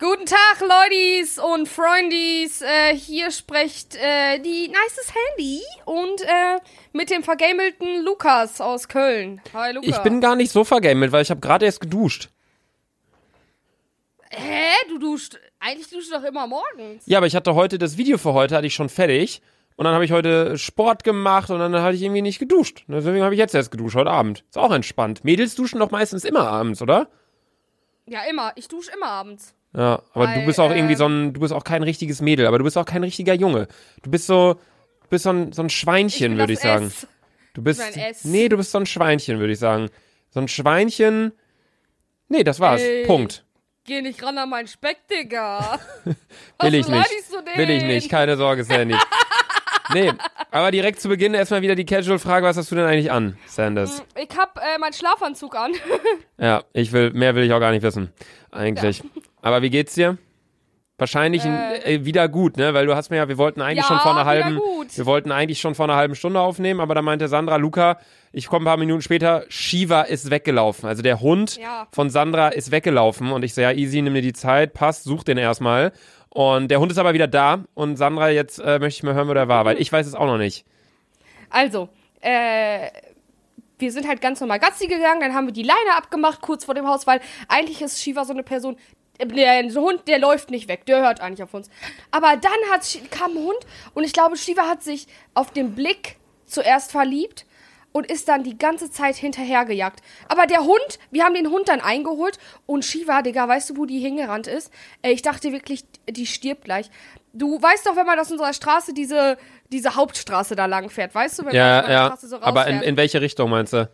Guten 0.00 0.24
Tag, 0.24 0.60
Leutis 0.60 1.38
und 1.38 1.68
Freundies. 1.68 2.62
Äh, 2.62 2.96
hier 2.96 3.30
spricht 3.30 3.96
äh, 3.96 4.38
die 4.38 4.68
nices 4.68 5.12
Handy 5.14 5.60
und 5.84 6.22
äh, 6.22 6.58
mit 6.94 7.10
dem 7.10 7.22
vergamelten 7.22 8.02
Lukas 8.02 8.62
aus 8.62 8.88
Köln. 8.88 9.42
Hi, 9.52 9.74
Lukas. 9.74 9.90
Ich 9.90 9.98
bin 9.98 10.22
gar 10.22 10.36
nicht 10.36 10.52
so 10.52 10.64
vergamelt, 10.64 11.12
weil 11.12 11.20
ich 11.20 11.30
habe 11.30 11.40
gerade 11.40 11.66
erst 11.66 11.82
geduscht. 11.82 12.30
Hä? 14.30 14.70
Du 14.88 14.98
duscht. 14.98 15.38
Eigentlich 15.58 15.90
duschst 15.90 16.10
du 16.10 16.16
doch 16.16 16.24
immer 16.24 16.46
morgens. 16.46 17.02
Ja, 17.04 17.18
aber 17.18 17.26
ich 17.26 17.36
hatte 17.36 17.54
heute 17.54 17.76
das 17.76 17.98
Video 17.98 18.16
für 18.16 18.32
heute, 18.32 18.56
hatte 18.56 18.66
ich 18.66 18.74
schon 18.74 18.88
fertig. 18.88 19.42
Und 19.76 19.84
dann 19.84 19.92
habe 19.92 20.06
ich 20.06 20.12
heute 20.12 20.56
Sport 20.56 21.04
gemacht 21.04 21.50
und 21.50 21.58
dann 21.58 21.74
hatte 21.74 21.96
ich 21.96 22.02
irgendwie 22.02 22.22
nicht 22.22 22.38
geduscht. 22.38 22.84
Deswegen 22.88 23.22
habe 23.22 23.34
ich 23.34 23.38
jetzt 23.38 23.54
erst 23.54 23.70
geduscht, 23.70 23.96
heute 23.96 24.10
Abend. 24.10 24.44
Ist 24.48 24.56
auch 24.56 24.72
entspannt. 24.72 25.24
Mädels 25.24 25.56
duschen 25.56 25.78
doch 25.78 25.90
meistens 25.90 26.24
immer 26.24 26.48
abends, 26.48 26.80
oder? 26.80 27.10
Ja, 28.06 28.22
immer. 28.30 28.52
Ich 28.56 28.66
dusche 28.66 28.90
immer 28.92 29.08
abends. 29.08 29.54
Ja, 29.72 30.02
aber 30.14 30.26
Weil, 30.26 30.40
du 30.40 30.46
bist 30.46 30.58
auch 30.58 30.70
irgendwie 30.70 30.94
ähm, 30.94 30.98
so 30.98 31.06
ein, 31.06 31.32
du 31.32 31.40
bist 31.40 31.52
auch 31.52 31.64
kein 31.64 31.82
richtiges 31.82 32.20
Mädel, 32.20 32.46
aber 32.46 32.58
du 32.58 32.64
bist 32.64 32.76
auch 32.76 32.84
kein 32.84 33.04
richtiger 33.04 33.34
Junge. 33.34 33.68
Du 34.02 34.10
bist 34.10 34.26
so, 34.26 34.54
du 34.54 35.08
bist 35.08 35.24
so 35.24 35.30
ein, 35.30 35.52
so 35.52 35.62
ein 35.62 35.70
Schweinchen, 35.70 36.36
würde 36.38 36.52
ich 36.52 36.60
sagen. 36.60 36.92
Du 37.54 37.62
bist, 37.62 37.80
bin 37.80 38.02
ein 38.02 38.10
S. 38.10 38.24
nee, 38.24 38.48
du 38.48 38.56
bist 38.56 38.72
so 38.72 38.78
ein 38.78 38.86
Schweinchen, 38.86 39.38
würde 39.38 39.52
ich 39.52 39.58
sagen. 39.58 39.88
So 40.30 40.40
ein 40.40 40.48
Schweinchen. 40.48 41.32
Nee, 42.28 42.44
das 42.44 42.60
war's. 42.60 42.80
Ey. 42.80 43.04
Punkt. 43.06 43.44
Geh 43.84 44.02
nicht 44.02 44.22
ran 44.22 44.38
an 44.38 44.48
meinen 44.48 44.68
Speck, 44.68 44.98
Digga. 45.08 45.80
Will 46.60 46.74
ich 46.74 46.86
nicht. 46.86 47.10
Will 47.56 47.70
ich 47.70 47.82
nicht. 47.82 48.10
Keine 48.10 48.36
Sorge, 48.36 48.64
Sandy. 48.64 48.94
nee, 49.94 50.12
aber 50.50 50.70
direkt 50.70 51.00
zu 51.00 51.08
Beginn 51.08 51.34
erstmal 51.34 51.62
wieder 51.62 51.74
die 51.74 51.84
Casual-Frage, 51.84 52.46
was 52.46 52.56
hast 52.56 52.70
du 52.70 52.76
denn 52.76 52.86
eigentlich 52.86 53.10
an, 53.10 53.36
Sanders? 53.46 54.04
Ich 54.16 54.36
hab 54.36 54.58
äh, 54.58 54.78
meinen 54.78 54.92
Schlafanzug 54.92 55.56
an. 55.56 55.72
Ja, 56.38 56.64
ich 56.72 56.90
will, 56.92 57.10
mehr 57.10 57.34
will 57.34 57.44
ich 57.44 57.52
auch 57.52 57.60
gar 57.60 57.70
nicht 57.70 57.82
wissen. 57.82 58.14
Eigentlich. 58.50 59.02
Aber 59.42 59.62
wie 59.62 59.70
geht's 59.70 59.94
dir? 59.94 60.18
Wahrscheinlich 60.98 61.42
Äh. 61.46 61.94
äh, 61.94 62.04
wieder 62.04 62.28
gut, 62.28 62.58
ne? 62.58 62.74
Weil 62.74 62.84
du 62.84 62.94
hast 62.94 63.08
mir 63.10 63.16
ja, 63.16 63.28
wir 63.28 63.38
wollten 63.38 63.62
eigentlich 63.62 63.78
Ja, 63.84 63.88
schon 63.88 64.00
vor 64.00 64.10
einer 64.10 64.26
halben, 64.26 64.56
gut. 64.58 64.98
wir 64.98 65.06
wollten 65.06 65.32
eigentlich 65.32 65.58
schon 65.58 65.74
vor 65.74 65.86
einer 65.86 65.96
halben 65.96 66.14
Stunde 66.14 66.40
aufnehmen, 66.40 66.78
aber 66.80 66.94
da 66.94 67.00
meinte 67.00 67.26
Sandra, 67.28 67.56
Luca, 67.56 67.98
ich 68.32 68.48
komme 68.48 68.64
ein 68.64 68.66
paar 68.66 68.76
Minuten 68.76 69.00
später, 69.00 69.44
Shiva 69.48 70.02
ist 70.02 70.30
weggelaufen. 70.30 70.86
Also 70.88 71.02
der 71.02 71.20
Hund 71.20 71.56
Ja. 71.56 71.86
von 71.90 72.10
Sandra 72.10 72.48
ist 72.48 72.70
weggelaufen 72.70 73.32
und 73.32 73.42
ich 73.44 73.54
so, 73.54 73.62
ja, 73.62 73.72
easy, 73.72 74.02
nimm 74.02 74.12
dir 74.12 74.20
die 74.20 74.34
Zeit, 74.34 74.74
passt, 74.74 75.04
such 75.04 75.24
den 75.24 75.38
erstmal. 75.38 75.92
Und 76.28 76.70
der 76.70 76.80
Hund 76.80 76.92
ist 76.92 76.98
aber 76.98 77.14
wieder 77.14 77.26
da 77.26 77.64
und 77.72 77.96
Sandra, 77.96 78.28
jetzt 78.28 78.58
äh, 78.58 78.78
möchte 78.78 78.98
ich 78.98 79.02
mal 79.02 79.14
hören, 79.14 79.28
wo 79.28 79.34
der 79.34 79.48
war, 79.48 79.64
weil 79.64 79.80
ich 79.80 79.90
weiß 79.90 80.06
es 80.06 80.14
auch 80.14 80.26
noch 80.26 80.38
nicht. 80.38 80.66
Also, 81.48 81.88
äh, 82.20 82.90
wir 83.78 83.90
sind 83.90 84.06
halt 84.06 84.20
ganz 84.20 84.38
normal 84.40 84.58
Gassi 84.60 84.86
gegangen, 84.86 85.20
dann 85.20 85.34
haben 85.34 85.46
wir 85.46 85.54
die 85.54 85.62
Leine 85.62 85.96
abgemacht, 85.96 86.42
kurz 86.42 86.66
vor 86.66 86.74
dem 86.74 86.86
Haus, 86.86 87.06
weil 87.06 87.20
eigentlich 87.48 87.80
ist 87.80 88.02
Shiva 88.02 88.26
so 88.26 88.34
eine 88.34 88.42
Person, 88.42 88.76
der 89.28 89.62
Hund, 89.74 90.02
der 90.08 90.18
läuft 90.18 90.50
nicht 90.50 90.68
weg, 90.68 90.86
der 90.86 91.02
hört 91.02 91.20
eigentlich 91.20 91.42
auf 91.42 91.54
uns. 91.54 91.70
Aber 92.10 92.36
dann 92.36 92.52
hat, 92.72 92.86
kam 93.10 93.32
ein 93.32 93.44
Hund 93.44 93.58
und 93.94 94.04
ich 94.04 94.12
glaube, 94.12 94.36
Shiva 94.36 94.62
hat 94.68 94.82
sich 94.82 95.06
auf 95.34 95.50
den 95.52 95.74
Blick 95.74 96.16
zuerst 96.46 96.90
verliebt 96.90 97.46
und 97.92 98.06
ist 98.10 98.28
dann 98.28 98.44
die 98.44 98.56
ganze 98.56 98.90
Zeit 98.90 99.16
hinterhergejagt. 99.16 100.00
Aber 100.28 100.46
der 100.46 100.60
Hund, 100.64 100.98
wir 101.10 101.24
haben 101.24 101.34
den 101.34 101.50
Hund 101.50 101.68
dann 101.68 101.80
eingeholt 101.80 102.38
und 102.66 102.84
Shiva, 102.84 103.22
Digga, 103.22 103.48
weißt 103.48 103.70
du, 103.70 103.76
wo 103.76 103.84
die 103.84 103.98
hingerannt 103.98 104.46
ist? 104.46 104.72
Äh, 105.02 105.10
ich 105.10 105.22
dachte 105.22 105.52
wirklich, 105.52 105.84
die 106.08 106.26
stirbt 106.26 106.64
gleich. 106.64 106.88
Du 107.32 107.60
weißt 107.60 107.86
doch, 107.86 107.96
wenn 107.96 108.06
man 108.06 108.18
aus 108.18 108.30
unserer 108.30 108.52
Straße 108.52 108.92
diese, 108.94 109.38
diese 109.72 109.94
Hauptstraße 109.96 110.54
da 110.56 110.66
lang 110.66 110.88
fährt, 110.90 111.14
weißt 111.14 111.38
du? 111.38 111.42
Wenn 111.42 111.46
man 111.48 111.56
Ja, 111.56 111.82
der 111.82 111.90
ja. 111.90 112.06
Straße 112.06 112.28
so 112.28 112.36
aber 112.36 112.66
in, 112.66 112.74
rausfährt. 112.74 112.84
in 112.84 112.96
welche 112.96 113.20
Richtung 113.20 113.50
meinst 113.50 113.72
du? 113.72 113.88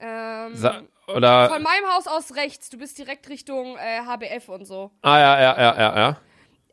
ähm, 0.00 0.54
Sa 0.54 0.82
oder? 1.08 1.48
von 1.48 1.62
meinem 1.62 1.86
Haus 1.94 2.06
aus 2.06 2.36
rechts. 2.36 2.70
Du 2.70 2.78
bist 2.78 2.98
direkt 2.98 3.28
Richtung 3.28 3.76
äh, 3.76 4.00
HBF 4.06 4.48
und 4.48 4.64
so. 4.64 4.90
Ah, 5.02 5.18
ja, 5.18 5.40
ja, 5.40 5.56
ja, 5.58 5.76
ja, 5.76 5.96
ja. 5.96 6.16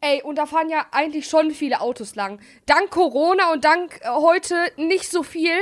Ey, 0.02 0.24
und 0.24 0.38
da 0.38 0.48
fahren 0.48 0.70
ja 0.70 0.86
eigentlich 0.92 1.28
schon 1.28 1.52
viele 1.52 1.80
Autos 1.80 2.16
lang. 2.16 2.40
Dank 2.66 2.90
Corona 2.90 3.52
und 3.54 3.64
dank 3.64 4.00
äh, 4.02 4.10
heute 4.10 4.56
nicht 4.78 5.10
so 5.12 5.22
viel, 5.22 5.54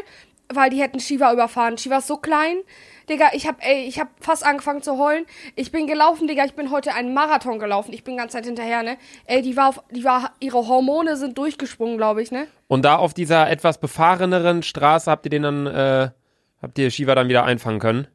weil 0.48 0.70
die 0.70 0.82
hätten 0.82 1.00
Shiva 1.00 1.34
überfahren. 1.34 1.78
Shiva 1.78 1.98
ist 1.98 2.08
so 2.08 2.18
klein. 2.18 2.58
Digga, 3.10 3.30
ich 3.34 3.48
hab, 3.48 3.58
ey, 3.66 3.86
ich 3.86 4.00
hab 4.00 4.10
fast 4.24 4.46
angefangen 4.46 4.82
zu 4.82 4.98
heulen. 4.98 5.26
Ich 5.56 5.72
bin 5.72 5.88
gelaufen, 5.88 6.28
Digga, 6.28 6.46
ich 6.46 6.54
bin 6.54 6.72
heute 6.72 6.94
einen 6.94 7.14
Marathon 7.14 7.60
gelaufen. 7.60 7.92
Ich 7.92 8.04
bin 8.04 8.18
ganz 8.18 8.32
Zeit 8.32 8.46
hinterher, 8.46 8.84
ne? 8.84 8.98
Ey, 9.26 9.42
die 9.42 9.58
war 9.58 9.70
auf, 9.70 9.84
die 9.92 10.04
war, 10.04 10.32
ihre 10.40 10.68
Hormone 10.68 11.18
sind 11.18 11.38
durchgesprungen, 11.38 11.98
glaube 11.98 12.22
ich, 12.22 12.32
ne? 12.32 12.48
Und 12.68 12.86
da 12.86 12.98
auf 12.98 13.14
dieser 13.14 13.50
etwas 13.50 13.80
befahreneren 13.80 14.64
Straße 14.64 15.10
habt 15.10 15.26
ihr 15.26 15.32
den 15.32 15.44
dann, 15.44 15.68
äh, 15.68 16.12
habt 16.62 16.78
ihr 16.78 16.92
Shiva 16.92 17.16
dann 17.16 17.30
wieder 17.30 17.44
einfangen 17.44 17.80
können? 17.80 18.08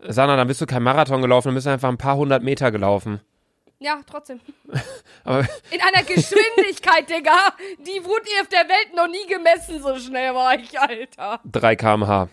Sana, 0.00 0.36
dann 0.36 0.48
bist 0.48 0.60
du 0.60 0.66
kein 0.66 0.82
Marathon 0.82 1.22
gelaufen, 1.22 1.48
dann 1.48 1.54
bist 1.54 1.66
du 1.66 1.70
einfach 1.70 1.88
ein 1.88 1.98
paar 1.98 2.16
hundert 2.16 2.42
Meter 2.42 2.70
gelaufen. 2.70 3.20
Ja, 3.84 4.00
trotzdem. 4.06 4.40
Aber 5.24 5.40
In 5.70 5.80
einer 5.80 6.04
Geschwindigkeit, 6.04 7.08
Digga. 7.10 7.52
Die 7.78 8.02
wurde 8.04 8.24
ihr 8.34 8.40
auf 8.40 8.48
der 8.48 8.66
Welt 8.68 8.94
noch 8.96 9.08
nie 9.08 9.26
gemessen, 9.26 9.82
so 9.82 9.98
schnell 9.98 10.34
war 10.34 10.54
ich, 10.54 10.78
Alter. 10.78 11.40
3 11.44 11.76
kmh. 11.76 12.28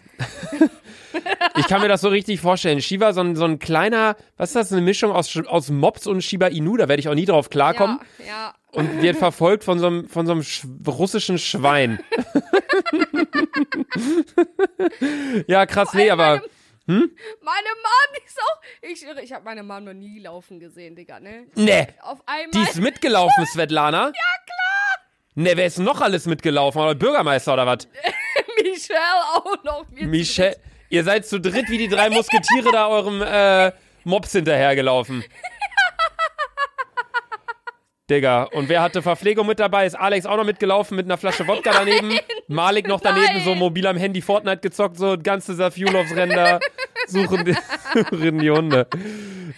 ich 1.57 1.67
kann 1.67 1.81
mir 1.81 1.89
das 1.89 2.01
so 2.01 2.07
richtig 2.09 2.39
vorstellen. 2.39 2.81
Shiva, 2.81 3.11
so 3.11 3.21
ein, 3.21 3.35
so 3.35 3.43
ein 3.43 3.59
kleiner, 3.59 4.15
was 4.37 4.51
ist 4.51 4.55
das, 4.55 4.71
eine 4.71 4.81
Mischung 4.81 5.11
aus, 5.11 5.35
aus 5.47 5.69
Mops 5.69 6.07
und 6.07 6.21
Shiba 6.21 6.47
Inu, 6.47 6.77
da 6.77 6.87
werde 6.87 7.01
ich 7.01 7.09
auch 7.09 7.15
nie 7.15 7.25
drauf 7.25 7.49
klarkommen. 7.49 7.99
Ja, 8.19 8.25
ja. 8.25 8.53
Und 8.71 9.01
wird 9.01 9.17
verfolgt 9.17 9.65
von 9.65 9.79
so 9.79 9.87
einem, 9.87 10.07
von 10.07 10.25
so 10.25 10.31
einem 10.31 10.43
sch 10.43 10.65
russischen 10.87 11.37
Schwein. 11.37 11.99
ja, 15.47 15.65
krass, 15.65 15.93
nee, 15.93 16.09
aber. 16.09 16.41
Meine 16.99 17.69
Mom 17.83 18.25
ist 18.25 18.39
auch. 18.39 18.61
Ich 18.81 18.99
schwöre, 18.99 19.21
ich 19.21 19.31
habe 19.33 19.45
meine 19.45 19.63
Mom 19.63 19.83
noch 19.83 19.93
nie 19.93 20.19
laufen 20.19 20.59
gesehen, 20.59 20.95
Digga, 20.95 21.19
ne? 21.19 21.47
Nee. 21.55 21.87
Auf 22.01 22.19
einmal. 22.25 22.49
Die 22.51 22.69
ist 22.69 22.77
mitgelaufen, 22.79 23.45
Svetlana. 23.45 24.05
Ja, 24.13 24.43
klar. 24.45 25.05
Ne, 25.35 25.55
wer 25.55 25.65
ist 25.65 25.79
noch 25.79 26.01
alles 26.01 26.25
mitgelaufen? 26.25 26.81
Oder 26.81 26.95
Bürgermeister 26.95 27.53
oder 27.53 27.65
was? 27.65 27.87
Michelle 28.63 28.99
auch 29.35 29.63
noch. 29.63 29.85
Michelle. 29.91 30.57
Ihr 30.89 31.03
seid 31.05 31.25
zu 31.25 31.39
dritt 31.39 31.69
wie 31.69 31.77
die 31.77 31.87
drei 31.87 32.09
Musketiere 32.09 32.71
da 32.71 32.87
eurem 32.87 33.21
äh, 33.21 33.71
Mops 34.03 34.33
hinterhergelaufen. 34.33 35.23
Digga, 38.11 38.43
und 38.43 38.67
wer 38.67 38.81
hatte 38.81 39.01
Verpflegung 39.01 39.47
mit 39.47 39.59
dabei? 39.59 39.85
Ist 39.85 39.95
Alex 39.95 40.25
auch 40.25 40.35
noch 40.35 40.43
mitgelaufen 40.43 40.97
mit 40.97 41.05
einer 41.05 41.17
Flasche 41.17 41.47
Wodka 41.47 41.71
daneben? 41.71 42.19
Malik 42.47 42.87
noch 42.87 42.99
daneben, 42.99 43.35
Nein. 43.35 43.43
so 43.45 43.55
mobil 43.55 43.87
am 43.87 43.95
Handy 43.95 44.21
Fortnite 44.21 44.57
gezockt, 44.57 44.97
so 44.97 45.17
ganze 45.17 45.55
Fuel 45.71 45.95
aufs 45.95 46.13
Ränder. 46.13 46.59
Suchen 47.07 47.45
die, 47.45 47.55
suchen 48.11 48.39
die 48.39 48.51
Hunde. 48.51 48.87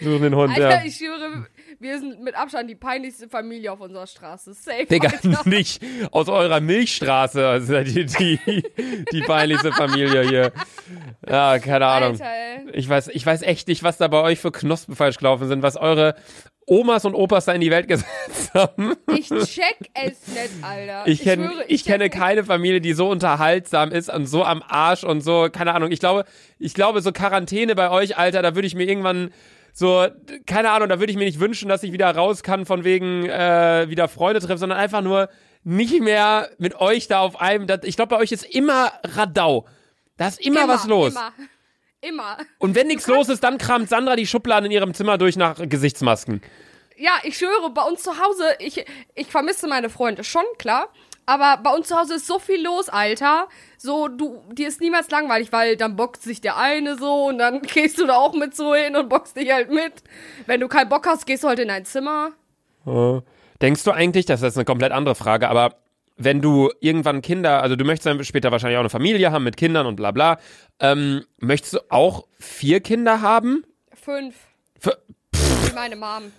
Suchen 0.00 0.22
den 0.22 0.36
Hund, 0.36 0.54
Alter, 0.54 0.70
ja. 0.70 0.84
ich 0.84 0.96
schwöre, 0.96 1.46
wir 1.84 2.00
sind 2.00 2.20
mit 2.22 2.34
Abstand 2.34 2.68
die 2.68 2.74
peinlichste 2.74 3.28
Familie 3.28 3.70
auf 3.70 3.80
unserer 3.80 4.06
Straße. 4.06 4.54
Safe. 4.54 4.86
Digga, 4.86 5.10
Alter. 5.10 5.42
nicht 5.48 5.82
aus 6.10 6.28
eurer 6.28 6.60
Milchstraße. 6.60 7.60
Seid 7.62 7.88
ihr 7.94 8.06
die, 8.06 8.38
die 9.12 9.20
peinlichste 9.20 9.70
Familie 9.72 10.22
hier. 10.28 10.52
Ja, 11.28 11.58
keine 11.60 11.86
Ahnung. 11.86 12.12
Alter. 12.20 12.74
Ich 12.74 12.88
weiß, 12.88 13.08
ich 13.08 13.24
weiß 13.24 13.42
echt 13.42 13.68
nicht, 13.68 13.82
was 13.82 13.98
da 13.98 14.08
bei 14.08 14.20
euch 14.22 14.40
für 14.40 14.50
Knospen 14.50 14.96
falsch 14.96 15.18
gelaufen 15.18 15.46
sind, 15.46 15.62
was 15.62 15.76
eure 15.76 16.16
Omas 16.66 17.04
und 17.04 17.14
Opas 17.14 17.44
da 17.44 17.52
in 17.52 17.60
die 17.60 17.70
Welt 17.70 17.86
gesetzt 17.88 18.54
haben. 18.54 18.94
Ich 19.14 19.28
check 19.28 19.76
es 19.92 20.26
nicht, 20.26 20.50
Alter. 20.62 21.02
Ich, 21.06 21.22
kenn, 21.22 21.44
schwöre, 21.44 21.64
ich, 21.68 21.84
kenne 21.84 22.04
check- 22.06 22.14
keine 22.18 22.44
Familie, 22.44 22.80
die 22.80 22.94
so 22.94 23.08
unterhaltsam 23.10 23.92
ist 23.92 24.08
und 24.10 24.26
so 24.26 24.44
am 24.44 24.62
Arsch 24.66 25.04
und 25.04 25.20
so, 25.20 25.48
keine 25.52 25.74
Ahnung. 25.74 25.92
Ich 25.92 26.00
glaube, 26.00 26.24
ich 26.58 26.72
glaube, 26.72 27.02
so 27.02 27.12
Quarantäne 27.12 27.74
bei 27.74 27.90
euch, 27.90 28.16
Alter, 28.16 28.40
da 28.40 28.54
würde 28.54 28.66
ich 28.66 28.74
mir 28.74 28.88
irgendwann 28.88 29.30
so, 29.76 30.06
keine 30.46 30.70
Ahnung, 30.70 30.88
da 30.88 31.00
würde 31.00 31.10
ich 31.10 31.18
mir 31.18 31.24
nicht 31.24 31.40
wünschen, 31.40 31.68
dass 31.68 31.82
ich 31.82 31.90
wieder 31.90 32.08
raus 32.14 32.44
kann 32.44 32.64
von 32.64 32.84
wegen 32.84 33.28
äh, 33.28 33.86
wieder 33.88 34.06
Freunde 34.06 34.40
treffen, 34.40 34.58
sondern 34.58 34.78
einfach 34.78 35.02
nur 35.02 35.28
nicht 35.64 36.00
mehr 36.00 36.48
mit 36.58 36.76
euch 36.76 37.08
da 37.08 37.18
auf 37.18 37.40
einem. 37.40 37.66
Das, 37.66 37.80
ich 37.82 37.96
glaube, 37.96 38.10
bei 38.10 38.22
euch 38.22 38.30
ist 38.30 38.44
immer 38.44 38.92
Radau. 39.02 39.66
Da 40.16 40.28
ist 40.28 40.40
immer, 40.40 40.68
was 40.68 40.86
los. 40.86 41.12
Immer. 41.12 41.32
Immer. 42.00 42.38
Und 42.58 42.76
wenn 42.76 42.86
nichts 42.86 43.08
los 43.08 43.28
ist, 43.28 43.42
dann 43.42 43.58
kramt 43.58 43.88
Sandra 43.88 44.14
die 44.14 44.28
Schubladen 44.28 44.66
in 44.66 44.72
ihrem 44.72 44.94
Zimmer 44.94 45.18
durch 45.18 45.36
nach 45.36 45.56
Gesichtsmasken. 45.58 46.40
Ja, 46.96 47.12
ich 47.24 47.36
schwöre, 47.36 47.70
bei 47.70 47.82
uns 47.82 48.02
zu 48.02 48.12
Hause, 48.12 48.44
ich, 48.60 48.84
ich 49.16 49.26
vermisse 49.26 49.66
meine 49.66 49.90
Freunde 49.90 50.22
schon, 50.22 50.44
klar. 50.58 50.88
Aber 51.26 51.58
bei 51.62 51.70
uns 51.70 51.88
zu 51.88 51.96
Hause 51.96 52.14
ist 52.14 52.26
so 52.26 52.38
viel 52.38 52.62
los, 52.62 52.88
Alter. 52.88 53.48
So, 53.78 54.08
du, 54.08 54.42
dir 54.52 54.68
ist 54.68 54.80
niemals 54.80 55.10
langweilig, 55.10 55.52
weil 55.52 55.76
dann 55.76 55.96
bockt 55.96 56.22
sich 56.22 56.40
der 56.40 56.56
eine 56.56 56.96
so 56.98 57.26
und 57.26 57.38
dann 57.38 57.62
gehst 57.74 57.98
du 57.98 58.06
da 58.06 58.16
auch 58.16 58.34
mit 58.34 58.54
so 58.54 58.74
hin 58.74 58.96
und 58.96 59.08
bockst 59.08 59.36
dich 59.36 59.50
halt 59.50 59.70
mit. 59.70 59.92
Wenn 60.46 60.60
du 60.60 60.68
keinen 60.68 60.88
Bock 60.88 61.06
hast, 61.06 61.26
gehst 61.26 61.44
du 61.44 61.48
halt 61.48 61.58
in 61.58 61.68
dein 61.68 61.84
Zimmer. 61.84 62.30
Denkst 63.62 63.84
du 63.84 63.92
eigentlich, 63.92 64.26
das 64.26 64.42
ist 64.42 64.56
eine 64.56 64.64
komplett 64.66 64.92
andere 64.92 65.14
Frage, 65.14 65.48
aber 65.48 65.76
wenn 66.16 66.40
du 66.40 66.70
irgendwann 66.80 67.22
Kinder, 67.22 67.62
also 67.62 67.76
du 67.76 67.84
möchtest 67.84 68.06
dann 68.06 68.22
später 68.24 68.52
wahrscheinlich 68.52 68.76
auch 68.76 68.82
eine 68.82 68.90
Familie 68.90 69.32
haben 69.32 69.44
mit 69.44 69.56
Kindern 69.56 69.86
und 69.86 69.96
bla 69.96 70.10
bla, 70.10 70.38
ähm, 70.80 71.24
möchtest 71.38 71.74
du 71.74 71.78
auch 71.88 72.26
vier 72.38 72.80
Kinder 72.80 73.20
haben? 73.20 73.64
Fünf. 73.94 74.36
Für, 74.78 74.98
Wie 75.32 75.74
meine 75.74 75.96
Mom. 75.96 76.32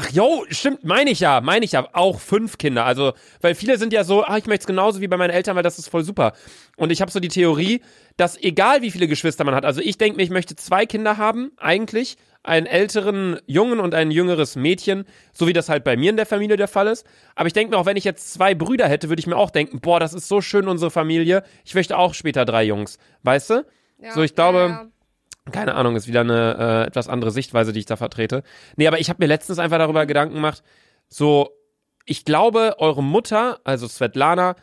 Ach 0.00 0.10
jo, 0.10 0.44
stimmt, 0.48 0.84
meine 0.84 1.10
ich 1.10 1.18
ja, 1.18 1.40
meine 1.40 1.64
ich 1.64 1.72
ja, 1.72 1.88
auch 1.92 2.20
fünf 2.20 2.56
Kinder. 2.56 2.84
Also, 2.84 3.14
weil 3.40 3.56
viele 3.56 3.78
sind 3.78 3.92
ja 3.92 4.04
so, 4.04 4.22
ah, 4.22 4.38
ich 4.38 4.46
möchte 4.46 4.62
es 4.62 4.66
genauso 4.68 5.00
wie 5.00 5.08
bei 5.08 5.16
meinen 5.16 5.30
Eltern, 5.30 5.56
weil 5.56 5.64
das 5.64 5.76
ist 5.76 5.88
voll 5.88 6.04
super. 6.04 6.34
Und 6.76 6.92
ich 6.92 7.00
habe 7.00 7.10
so 7.10 7.18
die 7.18 7.26
Theorie, 7.26 7.82
dass 8.16 8.40
egal 8.40 8.80
wie 8.80 8.92
viele 8.92 9.08
Geschwister 9.08 9.42
man 9.42 9.56
hat, 9.56 9.64
also 9.64 9.80
ich 9.80 9.98
denke 9.98 10.18
mir, 10.18 10.22
ich 10.22 10.30
möchte 10.30 10.54
zwei 10.54 10.86
Kinder 10.86 11.16
haben, 11.16 11.50
eigentlich, 11.56 12.16
einen 12.44 12.66
älteren 12.66 13.40
Jungen 13.46 13.80
und 13.80 13.92
ein 13.92 14.12
jüngeres 14.12 14.54
Mädchen, 14.54 15.04
so 15.32 15.48
wie 15.48 15.52
das 15.52 15.68
halt 15.68 15.82
bei 15.82 15.96
mir 15.96 16.10
in 16.10 16.16
der 16.16 16.26
Familie 16.26 16.56
der 16.56 16.68
Fall 16.68 16.86
ist. 16.86 17.04
Aber 17.34 17.48
ich 17.48 17.52
denke 17.52 17.72
mir 17.72 17.80
auch, 17.80 17.86
wenn 17.86 17.96
ich 17.96 18.04
jetzt 18.04 18.32
zwei 18.32 18.54
Brüder 18.54 18.86
hätte, 18.86 19.08
würde 19.08 19.18
ich 19.18 19.26
mir 19.26 19.36
auch 19.36 19.50
denken, 19.50 19.80
boah, 19.80 19.98
das 19.98 20.14
ist 20.14 20.28
so 20.28 20.40
schön, 20.40 20.68
unsere 20.68 20.92
Familie. 20.92 21.42
Ich 21.64 21.74
möchte 21.74 21.98
auch 21.98 22.14
später 22.14 22.44
drei 22.44 22.62
Jungs. 22.62 22.98
Weißt 23.24 23.50
du? 23.50 23.66
Ja, 24.00 24.12
so, 24.12 24.22
ich 24.22 24.36
glaube, 24.36 24.58
ja, 24.58 24.68
ja. 24.68 24.86
Keine 25.52 25.74
Ahnung, 25.74 25.96
ist 25.96 26.08
wieder 26.08 26.20
eine 26.20 26.56
äh, 26.58 26.86
etwas 26.86 27.08
andere 27.08 27.30
Sichtweise, 27.30 27.72
die 27.72 27.80
ich 27.80 27.86
da 27.86 27.96
vertrete. 27.96 28.42
Nee, 28.76 28.86
aber 28.86 29.00
ich 29.00 29.08
habe 29.08 29.22
mir 29.22 29.26
letztens 29.26 29.58
einfach 29.58 29.78
darüber 29.78 30.06
Gedanken 30.06 30.36
gemacht, 30.36 30.62
so, 31.08 31.50
ich 32.04 32.24
glaube, 32.24 32.76
eure 32.78 33.02
Mutter, 33.02 33.60
also 33.64 33.88
Svetlana, 33.88 34.56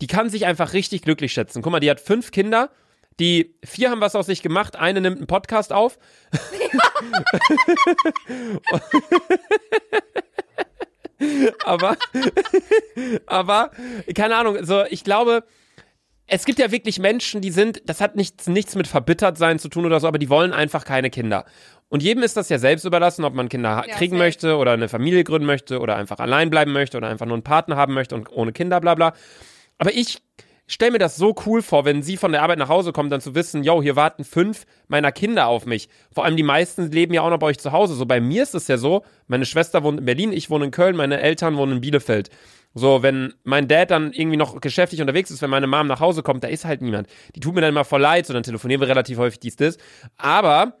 die 0.00 0.06
kann 0.06 0.30
sich 0.30 0.46
einfach 0.46 0.72
richtig 0.72 1.02
glücklich 1.02 1.32
schätzen. 1.32 1.62
Guck 1.62 1.72
mal, 1.72 1.80
die 1.80 1.90
hat 1.90 2.00
fünf 2.00 2.30
Kinder, 2.30 2.70
die 3.18 3.56
vier 3.64 3.90
haben 3.90 4.00
was 4.00 4.16
aus 4.16 4.26
sich 4.26 4.42
gemacht, 4.42 4.76
eine 4.76 5.00
nimmt 5.00 5.16
einen 5.18 5.26
Podcast 5.26 5.72
auf. 5.72 5.98
aber, 11.64 11.96
aber, 13.26 13.70
keine 14.14 14.36
Ahnung, 14.36 14.64
so, 14.64 14.84
ich 14.88 15.04
glaube, 15.04 15.44
es 16.32 16.44
gibt 16.44 16.60
ja 16.60 16.70
wirklich 16.70 17.00
Menschen, 17.00 17.40
die 17.40 17.50
sind, 17.50 17.82
das 17.86 18.00
hat 18.00 18.14
nichts, 18.14 18.46
nichts 18.46 18.76
mit 18.76 18.86
verbittert 18.86 19.36
sein 19.36 19.58
zu 19.58 19.68
tun 19.68 19.84
oder 19.84 19.98
so, 19.98 20.06
aber 20.06 20.18
die 20.18 20.30
wollen 20.30 20.52
einfach 20.52 20.84
keine 20.84 21.10
Kinder. 21.10 21.44
Und 21.88 22.04
jedem 22.04 22.22
ist 22.22 22.36
das 22.36 22.48
ja 22.48 22.58
selbst 22.58 22.84
überlassen, 22.84 23.24
ob 23.24 23.34
man 23.34 23.48
Kinder 23.48 23.84
Ja, 23.86 23.96
kriegen 23.96 24.12
safe. 24.12 24.24
möchte 24.24 24.56
oder 24.56 24.70
eine 24.72 24.88
Familie 24.88 25.24
gründen 25.24 25.46
möchte 25.46 25.80
oder 25.80 25.96
einfach 25.96 26.20
allein 26.20 26.48
bleiben 26.48 26.72
möchte 26.72 26.96
oder 26.96 27.08
einfach 27.08 27.26
nur 27.26 27.34
einen 27.34 27.42
Partner 27.42 27.76
haben 27.76 27.94
möchte 27.94 28.14
und 28.14 28.30
ohne 28.30 28.52
Kinder, 28.52 28.80
bla 28.80 28.94
bla. 28.94 29.12
Aber 29.78 29.92
ich 29.92 30.22
stelle 30.68 30.92
mir 30.92 30.98
das 30.98 31.16
so 31.16 31.34
cool 31.46 31.62
vor, 31.62 31.84
wenn 31.84 32.00
sie 32.04 32.16
von 32.16 32.30
der 32.30 32.42
Arbeit 32.42 32.58
nach 32.58 32.68
Hause 32.68 32.92
kommt, 32.92 33.10
dann 33.10 33.20
zu 33.20 33.34
wissen, 33.34 33.64
yo, 33.64 33.82
hier 33.82 33.96
warten 33.96 34.22
fünf 34.22 34.66
meiner 34.86 35.10
Kinder 35.10 35.48
auf 35.48 35.66
mich. 35.66 35.88
Vor 36.14 36.24
allem 36.24 36.36
die 36.36 36.44
meisten 36.44 36.92
leben 36.92 37.12
ja 37.12 37.22
auch 37.22 37.30
noch 37.30 37.40
bei 37.40 37.48
euch 37.48 37.58
zu 37.58 37.72
Hause. 37.72 37.94
So 37.94 38.06
bei 38.06 38.20
mir 38.20 38.44
ist 38.44 38.54
es 38.54 38.68
ja 38.68 38.76
so, 38.76 39.02
meine 39.26 39.46
Schwester 39.46 39.82
wohnt 39.82 39.98
in 39.98 40.06
Berlin, 40.06 40.32
ich 40.32 40.48
wohne 40.48 40.66
in 40.66 40.70
Köln, 40.70 40.94
meine 40.94 41.20
Eltern 41.20 41.56
wohnen 41.56 41.72
in 41.72 41.80
Bielefeld. 41.80 42.30
So, 42.74 43.02
wenn 43.02 43.34
mein 43.42 43.66
Dad 43.66 43.90
dann 43.90 44.12
irgendwie 44.12 44.36
noch 44.36 44.60
geschäftlich 44.60 45.00
unterwegs 45.00 45.30
ist, 45.30 45.42
wenn 45.42 45.50
meine 45.50 45.66
Mom 45.66 45.88
nach 45.88 46.00
Hause 46.00 46.22
kommt, 46.22 46.44
da 46.44 46.48
ist 46.48 46.64
halt 46.64 46.82
niemand. 46.82 47.08
Die 47.34 47.40
tut 47.40 47.54
mir 47.54 47.60
dann 47.60 47.70
immer 47.70 47.84
voll 47.84 48.00
leid, 48.00 48.26
so 48.26 48.32
dann 48.32 48.44
telefonieren 48.44 48.80
wir 48.80 48.88
relativ 48.88 49.18
häufig 49.18 49.40
dies, 49.40 49.56
das. 49.56 49.76
Aber 50.16 50.74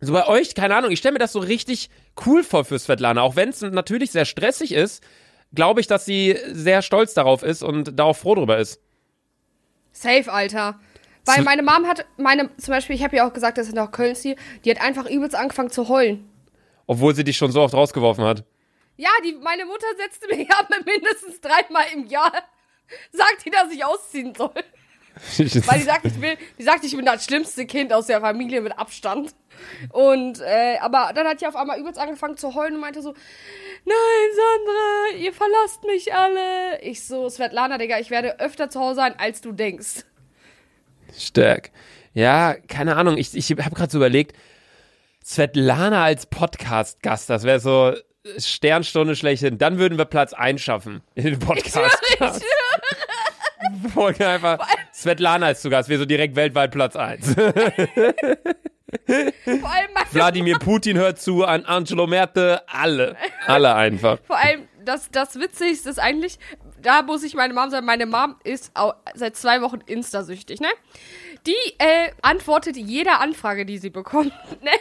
so 0.00 0.12
bei 0.12 0.26
euch, 0.26 0.54
keine 0.54 0.76
Ahnung, 0.76 0.92
ich 0.92 1.00
stelle 1.00 1.14
mir 1.14 1.18
das 1.18 1.32
so 1.32 1.40
richtig 1.40 1.90
cool 2.26 2.44
vor 2.44 2.64
für 2.64 2.78
Svetlana. 2.78 3.22
Auch 3.22 3.36
wenn 3.36 3.48
es 3.48 3.60
natürlich 3.60 4.12
sehr 4.12 4.24
stressig 4.24 4.72
ist, 4.72 5.02
glaube 5.52 5.80
ich, 5.80 5.88
dass 5.88 6.04
sie 6.04 6.38
sehr 6.52 6.80
stolz 6.80 7.12
darauf 7.12 7.42
ist 7.42 7.62
und 7.62 7.98
da 7.98 8.04
auch 8.04 8.16
froh 8.16 8.36
drüber 8.36 8.58
ist. 8.58 8.80
Safe, 9.92 10.32
Alter. 10.32 10.78
Weil 11.26 11.42
meine 11.42 11.62
Mom 11.62 11.86
hat, 11.86 12.06
meine, 12.16 12.54
zum 12.56 12.72
Beispiel, 12.72 12.96
ich 12.96 13.04
habe 13.04 13.16
ja 13.16 13.28
auch 13.28 13.32
gesagt, 13.32 13.58
dass 13.58 13.68
ich 13.68 13.74
nach 13.74 13.90
Köln 13.90 14.14
ziehe, 14.14 14.36
die 14.64 14.70
hat 14.70 14.80
einfach 14.80 15.08
übelst 15.08 15.34
angefangen 15.34 15.70
zu 15.70 15.88
heulen. 15.88 16.24
Obwohl 16.86 17.14
sie 17.14 17.24
dich 17.24 17.36
schon 17.36 17.52
so 17.52 17.60
oft 17.60 17.74
rausgeworfen 17.74 18.24
hat. 18.24 18.44
Ja, 19.00 19.08
die, 19.24 19.32
meine 19.32 19.64
Mutter 19.64 19.86
setzte 19.96 20.28
mir 20.28 20.44
ja 20.44 20.56
mindestens 20.84 21.40
dreimal 21.40 21.86
im 21.94 22.04
Jahr, 22.04 22.34
sagt 23.10 23.46
die, 23.46 23.50
dass 23.50 23.72
ich 23.72 23.82
ausziehen 23.82 24.34
soll. 24.34 24.52
Weil 25.38 25.78
die 25.78 25.84
sagt, 25.84 26.04
ich 26.04 26.20
will, 26.20 26.36
die 26.58 26.62
sagt, 26.62 26.84
ich 26.84 26.94
bin 26.94 27.06
das 27.06 27.24
schlimmste 27.24 27.64
Kind 27.64 27.94
aus 27.94 28.08
der 28.08 28.20
Familie 28.20 28.60
mit 28.60 28.78
Abstand. 28.78 29.34
Und, 29.90 30.40
äh, 30.40 30.76
aber 30.80 31.12
dann 31.14 31.26
hat 31.26 31.40
die 31.40 31.46
auf 31.46 31.56
einmal 31.56 31.80
übelst 31.80 31.98
angefangen 31.98 32.36
zu 32.36 32.54
heulen 32.54 32.74
und 32.74 32.80
meinte 32.80 33.00
so, 33.00 33.14
nein, 33.86 33.96
Sandra, 34.34 35.18
ihr 35.18 35.32
verlasst 35.32 35.82
mich 35.84 36.14
alle. 36.14 36.82
Ich 36.82 37.06
so, 37.06 37.30
Svetlana, 37.30 37.78
Digga, 37.78 37.98
ich 38.00 38.10
werde 38.10 38.38
öfter 38.38 38.68
zu 38.68 38.80
Hause 38.80 38.96
sein, 38.96 39.14
als 39.18 39.40
du 39.40 39.52
denkst. 39.52 40.04
Stark. 41.16 41.70
Ja, 42.12 42.54
keine 42.68 42.96
Ahnung. 42.96 43.16
Ich, 43.16 43.34
ich 43.34 43.50
habe 43.50 43.74
gerade 43.74 43.90
so 43.90 43.96
überlegt, 43.96 44.36
Svetlana 45.24 46.04
als 46.04 46.26
Podcast-Gast, 46.26 47.30
das 47.30 47.44
wäre 47.44 47.60
so 47.60 47.94
Sternstunde 48.38 49.16
schlechthin. 49.16 49.58
Dann 49.58 49.78
würden 49.78 49.98
wir 49.98 50.04
Platz 50.04 50.32
1 50.32 50.60
schaffen 50.60 51.02
in 51.14 51.24
den 51.24 51.38
Podcast. 51.38 51.78
Ich 52.08 52.18
Folge 53.92 54.28
einfach. 54.28 54.58
Svetlana 54.92 55.50
ist 55.50 55.62
zu 55.62 55.70
Gast, 55.70 55.88
wir 55.88 55.98
so 55.98 56.04
direkt 56.04 56.36
weltweit 56.36 56.70
Platz 56.72 56.96
1. 56.96 57.34
Vor 57.34 57.46
allem, 59.70 59.90
Wladimir 60.10 60.58
Putin 60.58 60.96
hört 60.96 61.20
zu, 61.20 61.44
an 61.44 61.64
Angelo 61.64 62.06
Merte, 62.06 62.62
alle. 62.66 63.16
Alle 63.46 63.74
einfach. 63.74 64.18
Vor 64.26 64.36
allem, 64.36 64.66
das, 64.84 65.10
das 65.10 65.38
Witzigste 65.38 65.90
ist 65.90 66.00
eigentlich, 66.00 66.38
da 66.82 67.02
muss 67.02 67.22
ich 67.22 67.34
meine 67.34 67.54
Mom 67.54 67.70
sagen, 67.70 67.86
meine 67.86 68.06
Mom 68.06 68.36
ist 68.42 68.72
seit 69.14 69.36
zwei 69.36 69.62
Wochen 69.62 69.78
Insta-süchtig, 69.86 70.60
ne? 70.60 70.68
Die 71.46 71.54
äh, 71.78 72.10
antwortet 72.22 72.76
jeder 72.76 73.20
Anfrage, 73.20 73.64
die 73.64 73.78
sie 73.78 73.90
bekommt, 73.90 74.32
ne? 74.62 74.72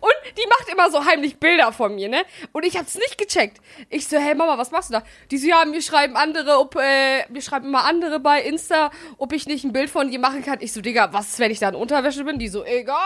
Und 0.00 0.12
die 0.36 0.46
macht 0.48 0.68
immer 0.72 0.90
so 0.90 1.04
heimlich 1.04 1.38
Bilder 1.38 1.72
von 1.72 1.94
mir, 1.94 2.08
ne? 2.08 2.22
Und 2.52 2.64
ich 2.64 2.76
hab's 2.76 2.94
nicht 2.94 3.18
gecheckt. 3.18 3.58
Ich 3.90 4.06
so, 4.08 4.16
hey 4.18 4.34
Mama, 4.34 4.56
was 4.58 4.70
machst 4.70 4.90
du 4.90 4.94
da? 4.94 5.02
Die 5.30 5.38
so, 5.38 5.48
ja, 5.48 5.64
mir 5.64 5.82
schreiben 5.82 6.16
andere, 6.16 6.58
ob, 6.58 6.76
äh, 6.76 7.26
mir 7.30 7.42
schreiben 7.42 7.66
immer 7.66 7.84
andere 7.84 8.20
bei 8.20 8.42
Insta, 8.42 8.90
ob 9.18 9.32
ich 9.32 9.46
nicht 9.46 9.64
ein 9.64 9.72
Bild 9.72 9.90
von 9.90 10.10
dir 10.10 10.18
machen 10.18 10.44
kann. 10.44 10.58
Ich 10.60 10.72
so, 10.72 10.80
Digga, 10.80 11.12
was, 11.12 11.38
wenn 11.38 11.50
ich 11.50 11.58
da 11.58 11.68
in 11.68 11.74
Unterwäsche 11.74 12.24
bin? 12.24 12.38
Die 12.38 12.48
so, 12.48 12.64
egal. 12.64 12.96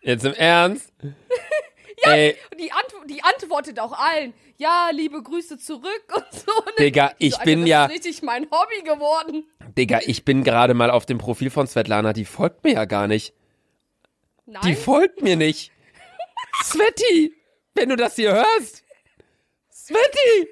Jetzt 0.00 0.24
im 0.24 0.34
Ernst? 0.34 0.92
Ey, 2.02 2.36
Und 2.52 2.60
die, 2.60 2.70
Antw 2.72 2.94
die 3.06 3.22
antwortet 3.24 3.80
auch 3.80 3.92
allen. 3.92 4.34
Ja, 4.58 4.90
liebe 4.92 5.22
Grüße 5.22 5.58
zurück 5.58 6.04
und 6.14 6.26
so. 6.32 6.52
ne? 6.64 6.72
Digga, 6.78 7.12
Ich 7.18 7.32
so, 7.32 7.38
Alter, 7.38 7.50
bin 7.50 7.60
das 7.62 7.68
ja, 7.68 7.84
ist 7.86 7.92
richtig 7.92 8.22
mein 8.22 8.46
Hobby 8.50 8.82
geworden. 8.84 9.44
Digga, 9.76 10.00
ich 10.04 10.24
bin 10.24 10.44
gerade 10.44 10.74
mal 10.74 10.90
auf 10.90 11.06
dem 11.06 11.18
Profil 11.18 11.50
von 11.50 11.66
Svetlana, 11.66 12.12
die 12.12 12.24
folgt 12.24 12.64
mir 12.64 12.74
ja 12.74 12.84
gar 12.84 13.06
nicht. 13.08 13.34
Nein. 14.46 14.62
Die 14.64 14.74
folgt 14.76 15.22
mir 15.22 15.36
nicht. 15.36 15.72
Sveti, 16.64 17.34
wenn 17.74 17.88
du 17.88 17.96
das 17.96 18.16
hier 18.16 18.32
hörst. 18.32 18.84
Sveti! 19.70 20.48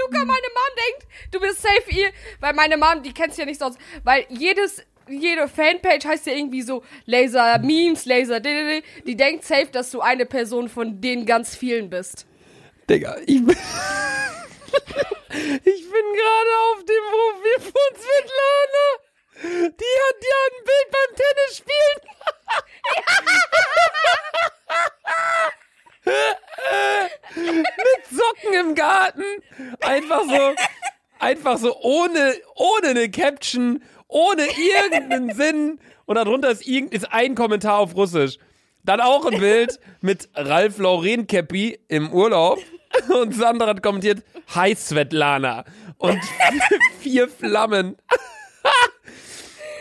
Luca, 0.00 0.18
meine 0.24 0.28
Mom 0.28 0.76
denkt, 0.76 1.06
du 1.32 1.40
bist 1.40 1.60
safe 1.60 1.90
ihr, 1.90 2.12
weil 2.40 2.52
meine 2.52 2.76
Mom, 2.76 3.02
die 3.02 3.12
kennst 3.12 3.36
du 3.36 3.42
ja 3.42 3.46
nicht 3.46 3.58
sonst, 3.58 3.78
weil 4.04 4.24
jedes, 4.28 4.84
jede 5.08 5.48
Fanpage 5.48 6.04
heißt 6.04 6.26
ja 6.26 6.34
irgendwie 6.34 6.62
so 6.62 6.84
Laser 7.06 7.58
Memes, 7.58 8.04
Laser, 8.06 8.38
di- 8.38 8.48
di- 8.52 8.80
di. 8.82 9.02
die 9.02 9.16
denkt 9.16 9.44
safe, 9.44 9.66
dass 9.66 9.90
du 9.90 10.00
eine 10.00 10.24
Person 10.26 10.68
von 10.68 11.00
den 11.00 11.26
ganz 11.26 11.56
vielen 11.56 11.90
bist. 11.90 12.26
Digga, 12.88 13.16
ich 13.26 13.44
bin. 13.44 13.48
ich 15.30 15.90
bin 15.90 16.04
gerade 16.14 16.52
auf 16.70 16.84
dem 16.84 17.04
Profil 17.10 17.60
von 17.72 17.96
Svetlana. 17.96 19.07
Die 19.42 19.48
hat 19.48 20.18
ja 20.22 20.38
ein 20.46 20.64
Bild 20.64 20.88
beim 20.90 21.10
Tennisspielen. 21.16 21.98
Mit 27.36 28.02
Socken 28.10 28.54
im 28.60 28.74
Garten. 28.74 29.22
Einfach 29.80 30.22
so, 30.24 30.54
einfach 31.18 31.58
so 31.58 31.76
ohne, 31.80 32.34
ohne 32.56 32.88
eine 32.88 33.10
Caption, 33.10 33.82
ohne 34.08 34.46
irgendeinen 34.46 35.34
Sinn. 35.34 35.78
Und 36.06 36.16
darunter 36.16 36.50
ist, 36.50 36.66
irgend, 36.66 36.92
ist 36.92 37.12
ein 37.12 37.34
Kommentar 37.34 37.78
auf 37.78 37.94
Russisch. 37.94 38.38
Dann 38.84 39.00
auch 39.00 39.26
ein 39.26 39.38
Bild 39.38 39.78
mit 40.00 40.28
Ralf 40.34 40.78
Lauren 40.78 41.26
Käppi 41.26 41.78
im 41.88 42.12
Urlaub. 42.12 42.58
Und 43.08 43.34
Sandra 43.34 43.68
hat 43.68 43.82
kommentiert, 43.82 44.24
Hi 44.54 44.74
Svetlana. 44.74 45.64
Und 45.98 46.20
vier 47.00 47.28
Flammen. 47.28 47.96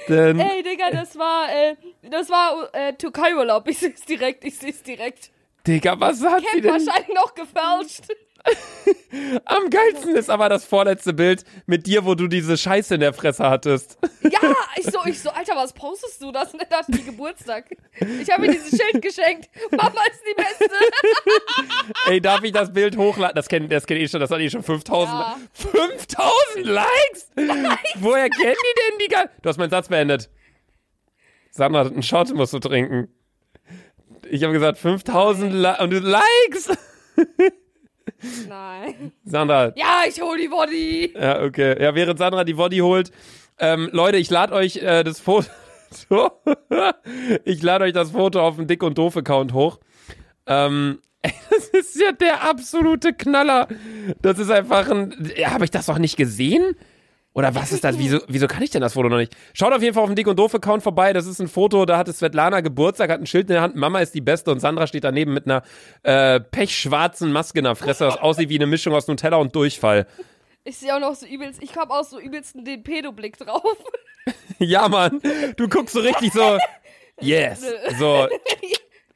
Denn, 0.08 0.40
Ey, 0.40 0.64
Digga, 0.64 0.90
das 0.92 1.18
war, 1.18 1.50
äh, 1.50 1.76
das 2.10 2.30
war 2.30 2.70
äh, 2.74 2.94
Türkei-Urlaub. 2.94 3.68
Ich 3.68 3.80
seh's 3.80 4.02
direkt, 4.06 4.44
ich 4.44 4.58
seh's 4.58 4.82
direkt. 4.84 5.32
Digga, 5.66 6.00
was 6.00 6.22
hat 6.24 6.42
sie 6.42 6.62
Camp 6.62 6.64
denn? 6.64 6.72
wahrscheinlich 6.88 7.16
noch 7.16 7.36
gefälscht. 7.36 8.04
Am 9.46 9.70
geilsten 9.70 10.16
ist 10.16 10.30
aber 10.30 10.50
das 10.50 10.66
vorletzte 10.66 11.13
Bild 11.13 11.44
mit 11.66 11.88
dir, 11.88 12.06
wo 12.06 12.16
du 12.16 12.27
diese 12.27 12.58
Scheiße 12.58 12.96
in 12.96 13.01
der 13.01 13.13
Fresse 13.13 13.50
hattest. 13.50 13.98
Ja, 14.24 14.39
ich 14.75 14.86
so, 14.86 15.00
ich 15.06 15.20
so, 15.20 15.30
Alter, 15.30 15.56
was 15.56 15.74
postest 15.74 16.22
du? 16.22 16.32
Das 16.32 16.54
ist 16.54 16.88
die 16.88 17.04
Geburtstag. 17.04 17.66
Ich 18.22 18.30
habe 18.30 18.42
mir 18.44 18.51
dieses 18.51 18.70
Schild 18.70 19.01
geschenkt. 19.01 19.50
Mama 19.72 20.01
ist 20.12 20.22
die 20.30 20.36
Beste. 20.36 20.75
Ey, 22.08 22.22
darf 22.22 22.44
ich 22.44 22.51
das 22.51 22.72
Bild 22.72 22.98
hochladen? 22.98 23.36
Das 23.36 23.48
kennt 23.48 23.72
das 23.72 23.86
kenn 23.86 23.98
ich 23.98 24.12
schon, 24.12 24.20
das 24.20 24.32
hat 24.32 24.39
eh 24.39 24.50
schon 24.50 24.63
5000. 24.63 25.18
Ja. 25.18 25.38
5000 25.54 26.66
Likes? 26.66 27.32
Woher 28.00 28.30
kennen 28.30 28.56
die 28.56 28.92
denn 28.92 29.00
die 29.00 29.08
ganzen? 29.08 29.36
Du 29.42 29.50
hast 29.50 29.58
meinen 29.58 29.70
Satz 29.70 29.88
beendet. 29.88 30.30
Sandra, 31.51 31.82
einen 31.82 32.04
Shot 32.04 32.34
musst 32.34 32.54
du 32.54 32.60
trinken. 32.60 33.10
Ich 34.30 34.44
habe 34.44 34.54
gesagt 34.54 34.77
5000 34.77 35.54
Li 35.54 35.74
und 35.80 35.89
du 35.92 36.00
Likes. 36.00 36.70
Nein. 38.48 39.12
Sandra, 39.26 39.74
Ja, 39.76 40.02
ich 40.08 40.22
hol 40.22 40.38
die 40.38 40.48
Body. 40.48 41.14
ja, 41.16 41.42
okay. 41.44 41.82
Ja, 41.82 41.94
während 41.96 42.20
Sandra 42.20 42.44
die 42.44 42.54
Body 42.54 42.80
holt, 42.80 43.12
ähm, 43.60 43.90
Leute, 43.92 44.18
ich 44.18 44.30
lade 44.30 44.54
euch 44.54 44.78
äh, 44.78 45.04
das 45.04 45.20
Foto. 45.20 45.48
ich 47.46 47.62
lade 47.64 47.86
euch 47.86 47.94
das 47.94 48.12
Foto 48.12 48.42
auf 48.42 48.56
dem 48.58 48.68
Dick 48.68 48.84
und 48.84 48.98
Doof 48.98 49.18
Account 49.18 49.54
hoch. 49.54 49.80
Ähm, 50.46 51.00
ist 51.74 52.00
ja 52.00 52.12
der 52.12 52.44
absolute 52.44 53.14
Knaller. 53.14 53.68
Das 54.22 54.40
ist 54.40 54.50
einfach 54.52 54.90
ein. 54.90 55.32
Ja, 55.36 55.52
habe 55.52 55.66
ich 55.66 55.72
das 55.72 55.88
doch 55.88 55.98
nicht 55.98 56.18
gesehen? 56.18 56.76
Oder 57.38 57.53
was 57.53 57.72
ist 57.72 57.84
das? 57.84 58.00
Wieso, 58.00 58.20
wieso 58.27 58.48
kann 58.48 58.63
ich 58.63 58.72
denn 58.72 58.82
das 58.82 58.94
Foto 58.94 59.10
noch 59.10 59.17
nicht? 59.17 59.38
Schaut 59.53 59.72
auf 59.72 59.84
jeden 59.84 59.94
Fall 59.94 60.01
auf 60.01 60.10
dem 60.10 60.15
Dick 60.15 60.25
und 60.25 60.39
Doof-Account 60.39 60.82
vorbei. 60.82 61.13
Das 61.13 61.27
ist 61.27 61.39
ein 61.39 61.48
Foto, 61.48 61.86
da 61.86 61.96
hatte 61.96 62.12
Svetlana 62.12 62.62
Geburtstag, 62.62 63.12
hat 63.12 63.22
ein 63.22 63.27
Schild 63.27 63.48
in 63.51 63.53
der 63.53 63.62
Hand, 63.62 63.75
Mama 63.75 64.00
ist 64.00 64.15
die 64.15 64.22
Beste 64.22 64.50
und 64.50 64.60
Sandra 64.60 64.88
steht 64.88 65.03
daneben 65.03 65.36
mit 65.36 65.46
einer 65.46 65.62
äh, 66.01 66.39
pechschwarzen 66.39 67.32
Maske 67.32 67.60
in 67.60 67.65
der 67.65 67.75
Fresse, 67.75 68.06
das 68.06 68.17
aussieht 68.17 68.50
wie 68.50 68.56
eine 68.56 68.65
Mischung 68.65 68.96
aus 68.96 69.08
Nutella 69.08 69.38
und 69.38 69.56
Durchfall. 69.56 70.08
Ich 70.63 70.77
sehe 70.77 70.96
auch 70.96 71.00
noch 71.00 71.13
so 71.13 71.27
übelst, 71.27 71.62
ich 71.62 71.75
habe 71.75 71.94
auch 71.94 72.03
so 72.03 72.20
übelsten 72.20 72.65
den 72.65 72.82
Pedoblick 72.82 73.38
drauf. 73.38 73.62
Ja, 74.60 74.89
Mann, 74.89 75.22
du 75.56 75.70
guckst 75.70 75.94
so 75.94 76.00
richtig 76.00 76.34
so, 76.34 76.58
yes, 77.22 77.62
so, 78.00 78.27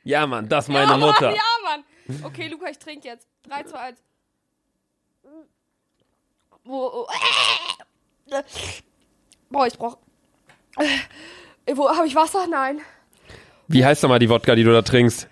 ja, 0.04 0.28
Mann, 0.28 0.48
das 0.48 0.66
ist 0.66 0.70
meine 0.70 0.92
ja, 0.92 0.98
Mutter. 0.98 1.32
Mann, 1.32 1.36
ja, 1.36 1.42
Mann. 1.64 2.24
Okay, 2.24 2.48
Luca, 2.48 2.70
ich 2.70 2.78
trinke 2.78 3.08
jetzt. 3.08 3.28
3, 3.50 3.64
2, 3.64 3.78
1. 3.80 4.04
Wo, 6.64 7.08
äh, 7.10 7.84
Boah, 9.50 9.68
ich 9.68 9.78
brauch. 9.78 9.98
Äh, 10.78 11.76
wo 11.76 11.90
habe 11.90 12.08
ich 12.08 12.16
Wasser? 12.16 12.48
Nein. 12.48 12.82
Wie 13.68 13.86
heißt 13.86 14.04
nochmal 14.04 14.20
die 14.20 14.30
Wodka, 14.30 14.56
die 14.56 14.64
du 14.64 14.72
da 14.72 14.82
trinkst? 14.82 15.28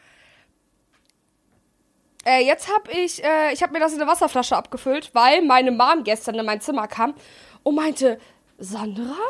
Äh, 2.26 2.46
jetzt 2.46 2.72
habe 2.74 2.92
ich, 2.92 3.24
äh, 3.24 3.54
ich 3.54 3.64
habe 3.64 3.74
mir 3.74 3.80
das 3.80 3.94
in 3.94 4.02
eine 4.02 4.10
Wasserflasche 4.10 4.56
abgefüllt, 4.56 5.12
weil 5.14 5.42
meine 5.42 5.72
Mom 5.72 6.04
gestern 6.04 6.36
in 6.36 6.46
mein 6.46 6.62
Zimmer 6.62 6.88
kam 6.88 7.16
und 7.64 7.76
meinte, 7.76 8.20
Sandra? 8.58 9.16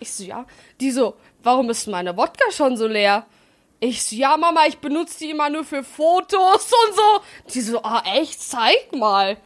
Ich 0.00 0.12
so, 0.12 0.22
ja. 0.22 0.46
Die 0.80 0.92
so, 0.92 1.16
warum 1.42 1.70
ist 1.70 1.88
meine 1.88 2.16
Wodka 2.16 2.52
schon 2.52 2.76
so 2.76 2.86
leer? 2.86 3.26
Ich 3.80 4.04
so, 4.04 4.14
ja, 4.14 4.36
Mama, 4.36 4.60
ich 4.68 4.78
benutze 4.78 5.18
die 5.18 5.30
immer 5.30 5.50
nur 5.50 5.64
für 5.64 5.82
Fotos 5.82 6.70
und 6.72 6.94
so. 6.94 7.20
Die 7.52 7.60
so, 7.60 7.82
ah, 7.82 8.04
echt? 8.14 8.40
Zeig 8.40 8.92
mal. 8.92 9.38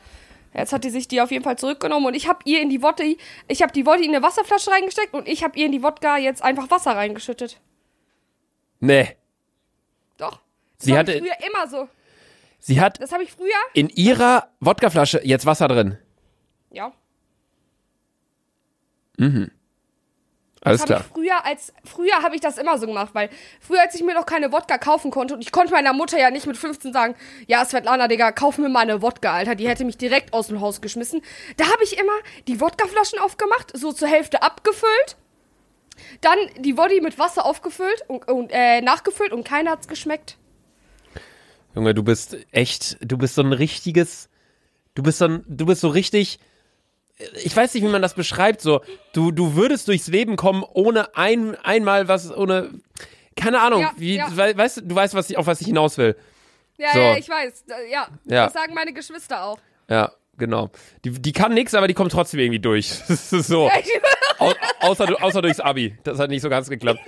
Jetzt 0.54 0.72
hat 0.72 0.84
die 0.84 0.90
sich 0.90 1.08
die 1.08 1.20
auf 1.20 1.30
jeden 1.30 1.44
Fall 1.44 1.56
zurückgenommen 1.58 2.06
und 2.06 2.14
ich 2.14 2.28
habe 2.28 2.40
ihr 2.44 2.60
in 2.60 2.68
die 2.68 2.82
Wodka, 2.82 3.04
ich 3.48 3.62
habe 3.62 3.72
die 3.72 3.86
Wodka 3.86 4.02
in 4.02 4.14
eine 4.14 4.22
Wasserflasche 4.22 4.70
reingesteckt 4.70 5.14
und 5.14 5.26
ich 5.26 5.42
habe 5.42 5.58
ihr 5.58 5.66
in 5.66 5.72
die 5.72 5.82
Wodka 5.82 6.18
jetzt 6.18 6.42
einfach 6.42 6.70
Wasser 6.70 6.92
reingeschüttet. 6.94 7.58
Nee. 8.80 9.16
Doch. 10.18 10.40
Das 10.78 10.86
Sie 10.86 10.98
hatte- 10.98 11.18
früher 11.18 11.34
immer 11.46 11.68
so. 11.68 11.88
Sie 12.58 12.80
hat 12.80 13.00
Das 13.00 13.12
habe 13.12 13.22
ich 13.22 13.32
früher. 13.32 13.48
in 13.74 13.88
ihrer 13.88 14.48
Wodkaflasche 14.60 15.20
jetzt 15.24 15.46
Wasser 15.46 15.68
drin. 15.68 15.98
Ja. 16.70 16.92
Alles 20.64 20.84
klar. 20.84 21.04
früher 21.12 21.44
als 21.44 21.72
früher 21.84 22.22
habe 22.22 22.36
ich 22.36 22.40
das 22.40 22.56
immer 22.56 22.78
so 22.78 22.86
gemacht, 22.86 23.10
weil 23.14 23.30
früher 23.60 23.80
als 23.80 23.96
ich 23.96 24.02
mir 24.02 24.14
noch 24.14 24.26
keine 24.26 24.52
Wodka 24.52 24.78
kaufen 24.78 25.10
konnte 25.10 25.34
und 25.34 25.40
ich 25.40 25.50
konnte 25.50 25.72
meiner 25.72 25.92
Mutter 25.92 26.18
ja 26.18 26.30
nicht 26.30 26.46
mit 26.46 26.56
15 26.56 26.92
sagen, 26.92 27.16
ja 27.48 27.64
Svetlana, 27.64 28.06
Digga, 28.06 28.30
kauf 28.30 28.58
mir 28.58 28.68
mal 28.68 28.80
eine 28.80 29.02
Wodka, 29.02 29.32
Alter, 29.32 29.56
die 29.56 29.68
hätte 29.68 29.84
mich 29.84 29.98
direkt 29.98 30.32
aus 30.32 30.46
dem 30.46 30.60
Haus 30.60 30.80
geschmissen. 30.80 31.20
Da 31.56 31.64
habe 31.64 31.82
ich 31.82 31.98
immer 31.98 32.12
die 32.46 32.60
Wodkaflaschen 32.60 33.18
aufgemacht, 33.18 33.76
so 33.76 33.92
zur 33.92 34.06
Hälfte 34.06 34.42
abgefüllt, 34.42 35.16
dann 36.20 36.38
die 36.58 36.76
Woddy 36.76 37.00
mit 37.00 37.18
Wasser 37.18 37.44
aufgefüllt 37.44 38.04
und, 38.06 38.28
und 38.28 38.50
äh, 38.52 38.80
nachgefüllt 38.82 39.32
und 39.32 39.44
keiner 39.44 39.72
hat's 39.72 39.88
geschmeckt. 39.88 40.38
Junge, 41.74 41.92
du 41.92 42.04
bist 42.04 42.36
echt, 42.52 42.98
du 43.00 43.18
bist 43.18 43.34
so 43.34 43.42
ein 43.42 43.52
richtiges, 43.52 44.28
du 44.94 45.02
bist 45.02 45.18
so 45.18 45.24
ein, 45.24 45.44
du 45.48 45.66
bist 45.66 45.80
so 45.80 45.88
richtig, 45.88 46.38
ich 47.42 47.56
weiß 47.56 47.74
nicht, 47.74 47.82
wie 47.84 47.88
man 47.88 48.02
das 48.02 48.14
beschreibt, 48.14 48.60
so, 48.60 48.80
du, 49.12 49.30
du 49.30 49.54
würdest 49.54 49.88
durchs 49.88 50.08
Leben 50.08 50.36
kommen, 50.36 50.64
ohne 50.72 51.16
ein, 51.16 51.56
einmal 51.64 52.08
was, 52.08 52.34
ohne, 52.34 52.70
keine 53.36 53.60
Ahnung, 53.60 53.80
Ja, 53.82 53.92
wie, 53.96 54.16
ja. 54.16 54.28
we- 54.36 54.56
weißt 54.56 54.78
du, 54.78 54.80
du 54.82 54.94
weißt, 54.94 55.14
was 55.14 55.30
ich, 55.30 55.36
auf 55.38 55.46
was 55.46 55.60
ich 55.60 55.66
hinaus 55.66 55.98
will. 55.98 56.16
Ja, 56.78 56.92
So. 56.92 56.98
ja, 56.98 57.16
ich 57.16 57.28
weiß. 57.28 57.64
Äh, 57.68 57.92
Ja, 57.92 58.08
Ja. 58.24 58.44
das 58.44 58.52
sagen 58.54 58.74
meine 58.74 58.92
Geschwister 58.92 59.44
auch. 59.44 59.58
Ja, 59.88 60.12
genau. 60.38 60.70
Die, 61.04 61.10
die 61.10 61.32
kann 61.32 61.54
nix, 61.54 61.74
aber 61.74 61.86
die 61.88 61.94
kommt 61.94 62.12
trotzdem 62.12 62.40
irgendwie 62.40 62.60
durch. 62.60 62.92
So. 63.08 63.70
Au, 64.38 64.52
außer, 64.80 65.22
außer 65.22 65.42
durchs 65.42 65.60
Abi. 65.60 65.96
Das 66.04 66.18
hat 66.18 66.30
nicht 66.30 66.42
so 66.42 66.48
ganz 66.50 66.68
geklappt. 66.68 67.00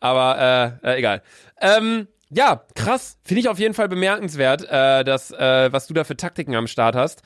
Aber 0.00 0.80
äh, 0.82 0.88
äh, 0.94 0.98
egal. 0.98 1.22
Ähm, 1.60 2.08
ja, 2.30 2.64
krass. 2.74 3.18
Finde 3.24 3.40
ich 3.42 3.48
auf 3.48 3.58
jeden 3.58 3.74
Fall 3.74 3.88
bemerkenswert, 3.88 4.62
äh, 4.68 5.04
dass, 5.04 5.30
äh, 5.30 5.72
was 5.72 5.86
du 5.86 5.94
da 5.94 6.04
für 6.04 6.16
Taktiken 6.16 6.54
am 6.56 6.66
Start 6.66 6.96
hast. 6.96 7.22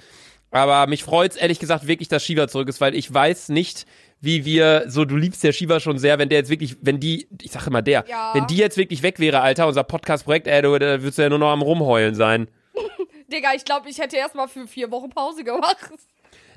Aber 0.54 0.86
mich 0.86 1.02
freut's 1.02 1.34
ehrlich 1.34 1.58
gesagt 1.58 1.88
wirklich, 1.88 2.06
dass 2.08 2.24
Shiva 2.24 2.46
zurück 2.46 2.68
ist, 2.68 2.80
weil 2.80 2.94
ich 2.94 3.12
weiß 3.12 3.48
nicht, 3.48 3.86
wie 4.20 4.44
wir, 4.44 4.84
so 4.86 5.04
du 5.04 5.16
liebst 5.16 5.42
ja 5.42 5.50
Shiva 5.52 5.80
schon 5.80 5.98
sehr, 5.98 6.18
wenn 6.20 6.28
der 6.28 6.38
jetzt 6.38 6.48
wirklich, 6.48 6.76
wenn 6.80 7.00
die, 7.00 7.26
ich 7.42 7.50
sag 7.50 7.66
immer 7.66 7.82
der, 7.82 8.04
Ja. 8.08 8.30
wenn 8.34 8.46
die 8.46 8.56
jetzt 8.56 8.76
wirklich 8.76 9.02
weg 9.02 9.18
wäre, 9.18 9.40
Alter, 9.40 9.66
unser 9.66 9.82
Podcast-Projekt, 9.82 10.46
ey, 10.46 10.62
du, 10.62 10.78
da 10.78 11.02
würdest 11.02 11.18
du 11.18 11.22
ja 11.22 11.28
nur 11.28 11.40
noch 11.40 11.50
am 11.50 11.60
Rumheulen 11.60 12.14
sein. 12.14 12.46
Digga, 13.32 13.48
ich 13.56 13.64
glaube, 13.64 13.88
ich 13.90 13.98
hätte 13.98 14.16
erstmal 14.16 14.46
für 14.46 14.68
vier 14.68 14.92
Wochen 14.92 15.10
Pause 15.10 15.42
gemacht. 15.42 15.90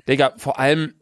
Digga, 0.06 0.32
vor 0.36 0.60
allem, 0.60 0.94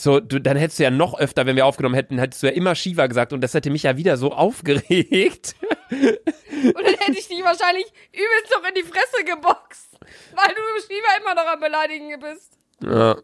so, 0.00 0.18
du, 0.18 0.40
dann 0.40 0.56
hättest 0.56 0.78
du 0.78 0.84
ja 0.84 0.90
noch 0.90 1.18
öfter, 1.18 1.44
wenn 1.44 1.56
wir 1.56 1.66
aufgenommen 1.66 1.94
hätten, 1.94 2.18
hättest 2.18 2.42
du 2.42 2.46
ja 2.46 2.52
immer 2.52 2.74
Shiva 2.74 3.06
gesagt 3.06 3.32
und 3.32 3.42
das 3.42 3.52
hätte 3.52 3.70
mich 3.70 3.82
ja 3.82 3.96
wieder 3.96 4.16
so 4.16 4.32
aufgeregt. 4.32 5.54
Und 5.90 6.84
dann 6.84 6.94
hätte 6.94 7.18
ich 7.18 7.28
dich 7.28 7.42
wahrscheinlich 7.42 7.86
übelst 8.12 8.54
noch 8.54 8.68
in 8.68 8.74
die 8.74 8.82
Fresse 8.82 9.24
geboxt. 9.24 9.98
Weil 10.34 10.48
du 10.48 10.82
Shiva 10.86 11.16
immer 11.20 11.34
noch 11.34 11.52
am 11.52 11.60
Beleidigen 11.60 12.08
bist. 12.20 12.58
Ja. 12.82 13.16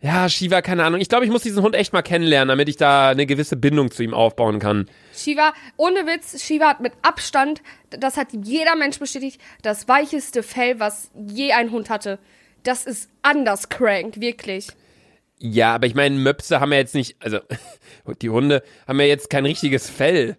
ja, 0.00 0.28
Shiva, 0.28 0.62
keine 0.62 0.84
Ahnung. 0.84 1.00
Ich 1.00 1.08
glaube, 1.08 1.24
ich 1.24 1.30
muss 1.30 1.42
diesen 1.42 1.62
Hund 1.62 1.74
echt 1.74 1.92
mal 1.92 2.02
kennenlernen, 2.02 2.48
damit 2.48 2.68
ich 2.68 2.76
da 2.76 3.08
eine 3.08 3.26
gewisse 3.26 3.56
Bindung 3.56 3.90
zu 3.90 4.02
ihm 4.02 4.14
aufbauen 4.14 4.60
kann. 4.60 4.88
Shiva, 5.14 5.52
ohne 5.76 6.06
Witz, 6.06 6.40
Shiva 6.42 6.68
hat 6.68 6.80
mit 6.80 6.92
Abstand, 7.02 7.62
das 7.90 8.16
hat 8.16 8.28
jeder 8.32 8.76
Mensch 8.76 8.98
bestätigt, 8.98 9.40
das 9.62 9.88
weicheste 9.88 10.42
Fell, 10.42 10.78
was 10.78 11.10
je 11.14 11.52
ein 11.52 11.72
Hund 11.72 11.90
hatte. 11.90 12.18
Das 12.62 12.84
ist 12.84 13.10
anders 13.22 13.68
crank, 13.68 14.20
wirklich. 14.20 14.68
Ja, 15.44 15.74
aber 15.74 15.88
ich 15.88 15.96
meine, 15.96 16.14
Möpse 16.16 16.60
haben 16.60 16.70
ja 16.72 16.78
jetzt 16.78 16.94
nicht, 16.94 17.16
also 17.18 17.40
die 18.22 18.30
Hunde 18.30 18.62
haben 18.86 19.00
ja 19.00 19.06
jetzt 19.06 19.28
kein 19.28 19.44
richtiges 19.44 19.90
Fell. 19.90 20.36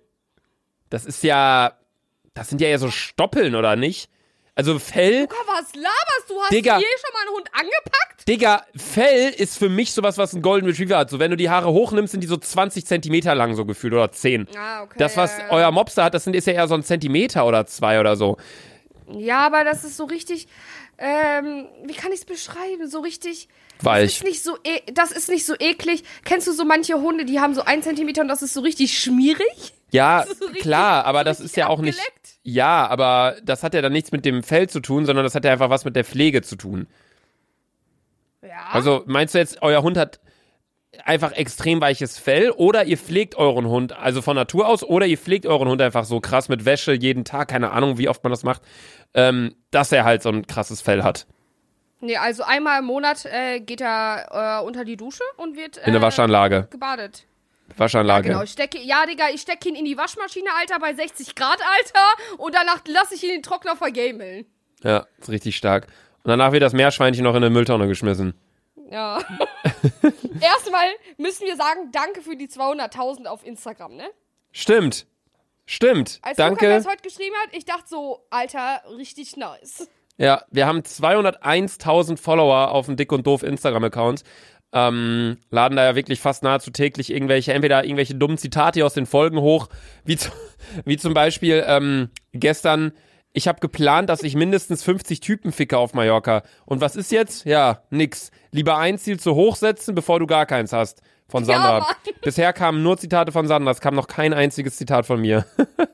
Das 0.90 1.06
ist 1.06 1.24
ja, 1.24 1.74
das 2.34 2.48
sind 2.48 2.62
ja 2.62 2.70
eher 2.70 2.80
so 2.80 2.90
Stoppeln, 2.90 3.56
oder 3.56 3.76
nicht? 3.76 4.10
Also 4.56 4.80
Fell, 4.80 5.22
Luca, 5.22 5.36
was 5.48 5.76
laberst 5.76 6.30
du? 6.30 6.40
Hast 6.40 6.52
Digga. 6.54 6.76
du 6.76 6.82
je 6.82 6.88
schon 7.02 7.14
mal 7.14 7.20
einen 7.28 7.36
Hund 7.36 7.50
angepackt? 7.52 8.28
Digga, 8.30 8.66
Fell 8.78 9.32
ist 9.32 9.58
für 9.58 9.68
mich 9.68 9.92
sowas, 9.92 10.18
was 10.18 10.32
ein 10.32 10.42
Golden 10.42 10.68
Retriever 10.68 11.00
hat. 11.00 11.10
So, 11.10 11.20
wenn 11.20 11.32
du 11.32 11.36
die 11.38 11.50
Haare 11.50 11.74
hochnimmst, 11.74 12.12
sind 12.12 12.22
die 12.22 12.28
so 12.28 12.38
20 12.38 12.86
Zentimeter 12.86 13.36
lang 13.36 13.56
so 13.56 13.66
gefühlt 13.66 13.94
oder 13.94 14.10
10. 14.10 14.48
Ah, 14.56 14.84
okay. 14.84 14.96
Das, 15.00 15.18
was 15.18 15.34
euer 15.50 15.72
Mops 15.72 15.96
da 15.96 16.06
hat, 16.06 16.14
das 16.14 16.24
sind, 16.24 16.34
ist 16.34 16.48
ja 16.48 16.54
eher 16.54 16.70
so 16.70 16.76
ein 16.76 16.84
Zentimeter 16.84 17.46
oder 17.46 17.66
zwei 17.66 18.00
oder 18.00 18.16
so. 18.16 18.38
Ja, 19.12 19.46
aber 19.46 19.66
das 19.66 19.84
ist 19.84 19.98
so 19.98 20.06
richtig, 20.06 20.48
ähm, 21.04 21.68
wie 21.86 21.94
kann 21.94 22.14
ich 22.14 22.20
es 22.20 22.26
beschreiben? 22.26 22.88
So 22.90 23.02
richtig. 23.02 23.50
Das 23.80 23.86
Weich. 23.86 24.06
ist, 24.06 24.24
nicht 24.24 24.42
so 24.42 24.56
e 24.64 24.80
das 24.94 25.12
ist 25.12 25.28
nicht 25.28 25.46
so 25.46 25.54
eklig. 25.60 26.04
Kennst 26.24 26.48
du 26.48 26.54
so 26.54 26.64
manche 26.64 26.96
Hunde, 26.96 27.26
die 27.26 27.42
haben 27.42 27.54
so 27.54 27.64
ein 27.64 27.84
Zentimeter 27.84 28.22
und 28.22 28.30
das 28.30 28.42
ist 28.42 28.54
so 28.54 28.62
richtig 28.62 28.98
schmierig? 28.98 29.74
Ja, 29.92 30.26
so 30.26 30.46
richtig- 30.46 30.62
klar, 30.62 31.06
aber 31.06 31.20
so 31.20 31.24
das 31.26 31.40
ist 31.42 31.58
ja 31.58 31.68
auch 31.68 31.82
nicht. 31.82 32.00
abgeleckt. 32.00 32.30
Ja, 32.44 32.88
aber 32.88 33.36
das 33.44 33.64
hat 33.64 33.74
ja 33.74 33.82
dann 33.82 33.92
nichts 33.92 34.12
mit 34.14 34.24
dem 34.24 34.44
Fell 34.44 34.70
zu 34.70 34.80
tun, 34.80 35.06
sondern 35.06 35.26
das 35.26 35.36
hat 35.36 35.44
ja 35.44 35.52
einfach 35.52 35.70
was 35.70 35.84
mit 35.84 35.96
der 35.96 36.06
Pflege 36.06 36.42
zu 36.42 36.56
tun. 36.56 36.88
Ja. 38.42 38.68
Also 38.72 39.04
meinst 39.06 39.34
du 39.34 39.40
jetzt, 39.40 39.62
euer 39.62 39.84
Hund 39.84 39.98
hat 39.98 40.20
einfach 41.06 41.32
extrem 41.34 41.82
weiches 41.82 42.18
Fell 42.18 42.52
oder 42.52 42.86
ihr 42.86 42.98
pflegt 42.98 43.36
euren 43.36 43.68
Hund, 43.68 43.94
also 43.94 44.22
von 44.22 44.36
Natur 44.36 44.68
aus, 44.68 44.84
oder 44.84 45.06
ihr 45.06 45.18
pflegt 45.18 45.46
euren 45.46 45.68
Hund 45.68 45.82
einfach 45.82 46.06
so 46.06 46.20
krass 46.20 46.50
mit 46.50 46.66
Wäsche 46.66 46.94
jeden 46.94 47.26
Tag, 47.26 47.48
keine 47.50 47.72
Ahnung, 47.72 47.98
wie 47.98 48.10
oft 48.10 48.24
man 48.24 48.32
das 48.32 48.44
macht, 48.44 48.62
ähm, 49.14 49.56
dass 49.72 49.92
er 49.92 50.06
halt 50.06 50.22
so 50.24 50.30
ein 50.30 50.46
krasses 50.48 50.82
Fell 50.82 51.04
hat. 51.04 51.26
Nee, 52.00 52.18
also 52.18 52.44
einmal 52.44 52.80
im 52.80 52.86
Monat 52.86 53.26
äh, 53.26 53.60
geht 53.62 53.82
er 53.82 54.60
äh, 54.62 54.66
unter 54.66 54.84
die 54.84 54.98
Dusche 54.98 55.24
und 55.38 55.56
wird 55.56 55.78
äh, 55.78 55.86
In 55.88 55.94
der 55.94 56.02
Waschanlage. 56.02 56.68
gebadet. 56.70 57.26
Waschanlage. 57.78 58.28
Genau, 58.30 58.44
ich 58.44 58.52
stecke, 58.52 58.78
ja, 58.80 59.06
Digga, 59.06 59.26
ich 59.34 59.42
stecke 59.42 59.70
ihn 59.70 59.76
in 59.76 59.86
die 59.86 59.98
Waschmaschine, 59.98 60.50
Alter, 60.60 60.80
bei 60.80 60.94
60 60.94 61.34
Grad, 61.34 61.58
Alter, 61.78 62.38
und 62.44 62.54
danach 62.54 62.82
lasse 62.88 63.16
ich 63.16 63.24
ihn 63.24 63.30
in 63.30 63.36
den 63.38 63.44
Trockner 63.44 63.76
vergameln. 63.76 64.46
Ja, 64.84 65.08
ist 65.18 65.30
richtig 65.30 65.56
stark. 65.56 65.88
Und 66.24 66.30
danach 66.30 66.52
wird 66.52 66.62
das 66.62 66.74
Meerschweinchen 66.74 67.24
noch 67.24 67.32
in 67.36 67.38
eine 67.38 67.50
Mülltonne 67.50 67.88
geschmissen. 67.88 68.34
Ja. 68.94 69.18
Erstmal 70.40 70.86
müssen 71.18 71.48
wir 71.48 71.56
sagen, 71.56 71.92
danke 71.92 72.22
für 72.22 72.36
die 72.36 72.48
200.000 72.48 73.26
auf 73.26 73.44
Instagram, 73.44 73.96
ne? 73.96 74.06
Stimmt. 74.52 75.08
Stimmt. 75.66 76.20
Als 76.22 76.38
Luca 76.38 76.50
Danke. 76.50 76.70
das 76.70 76.86
heute 76.86 77.02
geschrieben 77.02 77.36
hat, 77.42 77.50
ich 77.56 77.66
dachte 77.66 77.86
so, 77.88 78.24
Alter, 78.30 78.84
richtig 78.96 79.36
nice. 79.36 79.90
Ja, 80.18 80.44
wir 80.52 80.68
haben 80.68 80.82
201.000 80.82 82.18
Follower 82.18 82.70
auf 82.70 82.86
dem 82.86 82.96
Dick 82.96 83.12
und 83.12 83.26
Doof 83.26 83.42
Instagram-Account. 83.42 84.24
Ähm, 84.74 85.38
laden 85.50 85.76
da 85.76 85.86
ja 85.86 85.96
wirklich 85.96 86.20
fast 86.20 86.44
nahezu 86.44 86.70
täglich 86.70 87.12
irgendwelche, 87.12 87.54
entweder 87.54 87.84
irgendwelche 87.84 88.14
dummen 88.14 88.38
Zitate 88.38 88.86
aus 88.86 88.94
den 88.94 89.08
Folgen 89.08 89.40
hoch, 89.40 89.70
wie, 90.04 90.18
zu, 90.18 90.30
wie 90.86 90.98
zum 90.98 91.16
Beispiel 91.16 91.64
ähm, 91.66 92.10
gestern, 92.32 92.92
ich 93.34 93.48
habe 93.48 93.60
geplant, 93.60 94.10
dass 94.10 94.24
ich 94.24 94.36
mindestens 94.36 94.84
50 94.84 95.20
Typen 95.20 95.52
ficke 95.52 95.78
auf 95.78 95.94
Mallorca. 95.94 96.44
Und 96.66 96.82
was 96.82 96.96
ist 96.96 97.12
jetzt? 97.12 97.46
Ja, 97.46 97.82
nix. 97.90 98.32
Lieber 98.52 98.78
ein 98.78 98.98
Ziel 98.98 99.20
zu 99.20 99.36
hoch 99.36 99.56
setzen, 99.56 99.96
bevor 99.96 100.20
du 100.20 100.28
gar 100.28 100.46
keins 100.46 100.72
hast. 100.72 101.02
Von 101.28 101.44
Ja, 101.46 101.54
Sandra. 101.56 101.80
Mann. 101.80 101.96
Bisher 102.22 102.54
kamen 102.54 102.84
nur 102.84 102.98
Zitate 102.98 103.32
von 103.32 103.48
Sandra, 103.48 103.72
es 103.72 103.82
kam 103.82 103.96
noch 103.96 104.08
kein 104.08 104.34
einziges 104.34 104.78
Zitat 104.78 105.06
von 105.06 105.20
mir. 105.22 105.46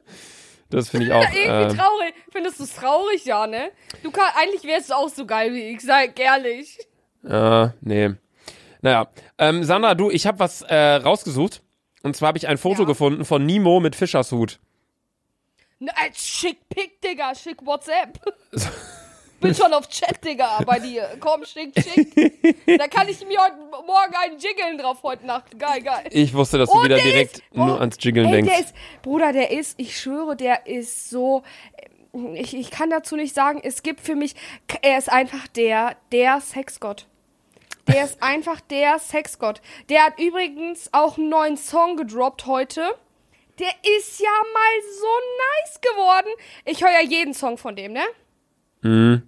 Das 0.72 0.90
finde 0.90 1.08
ich 1.08 1.12
auch. 1.14 1.24
Irgendwie 1.24 1.74
Äh, 1.74 1.76
traurig. 1.76 2.14
Findest 2.32 2.60
du 2.60 2.64
es 2.64 2.76
traurig, 2.76 3.26
ja, 3.26 3.48
ne? 3.48 3.72
Du 4.04 4.12
kann, 4.12 4.30
eigentlich 4.40 4.64
wärst 4.66 4.92
du 4.92 4.94
auch 4.94 5.10
so 5.10 5.26
geil 5.26 5.52
wie 5.52 5.64
ich, 5.74 5.82
sag 5.82 6.20
ehrlich. 6.20 6.78
äh, 7.28 7.70
nee. 7.82 8.12
Naja. 8.84 9.08
Ähm, 9.40 9.64
Sandra, 9.64 9.96
du, 9.96 10.12
ich 10.12 10.28
habe 10.28 10.38
was 10.38 10.62
äh, 10.62 10.76
rausgesucht. 10.78 11.64
Und 12.04 12.16
zwar 12.16 12.28
habe 12.28 12.38
ich 12.38 12.48
ein 12.48 12.60
Foto 12.60 12.84
Ja. 12.84 12.88
gefunden 12.88 13.26
von 13.26 13.44
Nemo 13.48 13.80
mit 13.80 13.96
Fischershut. 13.96 14.60
Ne, 15.80 15.92
äh, 15.92 16.12
schick 16.14 16.68
Pick, 16.70 17.02
Digga, 17.02 17.34
schick 17.36 17.66
WhatsApp. 17.66 18.20
Bin 19.40 19.56
schon 19.56 19.72
auf 19.74 19.88
Chat, 19.88 20.22
Digga, 20.26 20.60
bei 20.66 20.80
dir. 20.80 21.16
Komm, 21.22 21.46
schick, 21.46 21.72
schick. 21.82 22.78
da 22.78 22.90
kann 22.90 23.08
ich 23.08 23.26
mir 23.26 23.42
heute 23.42 23.56
Morgen 23.88 24.14
einen 24.22 24.38
jiggeln 24.38 24.78
drauf 24.78 24.98
heute 25.02 25.26
Nacht. 25.26 25.58
Geil, 25.58 25.82
geil. 25.82 26.04
Ich 26.12 26.34
wusste, 26.34 26.58
dass 26.58 26.70
du 26.70 26.78
Oh, 26.80 26.84
wieder 26.84 26.96
der 26.98 27.06
direkt 27.06 27.36
ist- 27.38 27.44
nur 27.56 27.76
oh, 27.76 27.80
ans 27.80 27.96
Jiggeln 28.02 28.26
Ey, 28.28 28.32
denkst. 28.34 28.52
der 28.52 28.60
ist, 28.60 28.74
Bruder, 29.02 29.32
der 29.32 29.52
ist, 29.52 29.80
ich 29.80 29.98
schwöre, 29.98 30.36
der 30.36 30.68
ist 30.68 31.10
so, 31.10 31.44
ich, 32.34 32.54
ich 32.54 32.70
kann 32.70 32.90
dazu 32.90 33.16
nicht 33.16 33.34
sagen, 33.34 33.62
es 33.64 33.82
gibt 33.82 34.02
für 34.02 34.16
mich, 34.16 34.36
er 34.82 34.98
ist 34.98 35.10
einfach 35.10 35.48
der, 35.48 35.96
der 36.12 36.42
Sexgott. 36.42 37.06
Der 37.88 38.04
ist 38.04 38.18
einfach 38.22 38.60
der 38.60 39.00
Sexgott. 39.00 39.62
Der 39.88 40.04
hat 40.04 40.20
übrigens 40.20 40.90
auch 40.92 41.18
einen 41.18 41.30
neuen 41.30 41.56
Song 41.56 41.96
gedroppt 41.96 42.46
heute. 42.46 42.84
Der 43.60 43.72
ist 43.98 44.20
ja 44.20 44.30
mal 44.54 44.82
so 45.00 45.08
nice 45.38 45.82
geworden. 45.82 46.30
Ich 46.66 46.82
höre 46.82 46.92
ja 46.92 47.02
jeden 47.02 47.34
Song 47.34 47.58
von 47.58 47.76
dem, 47.76 47.94
ne? 47.94 48.04
Mhm. 48.82 49.24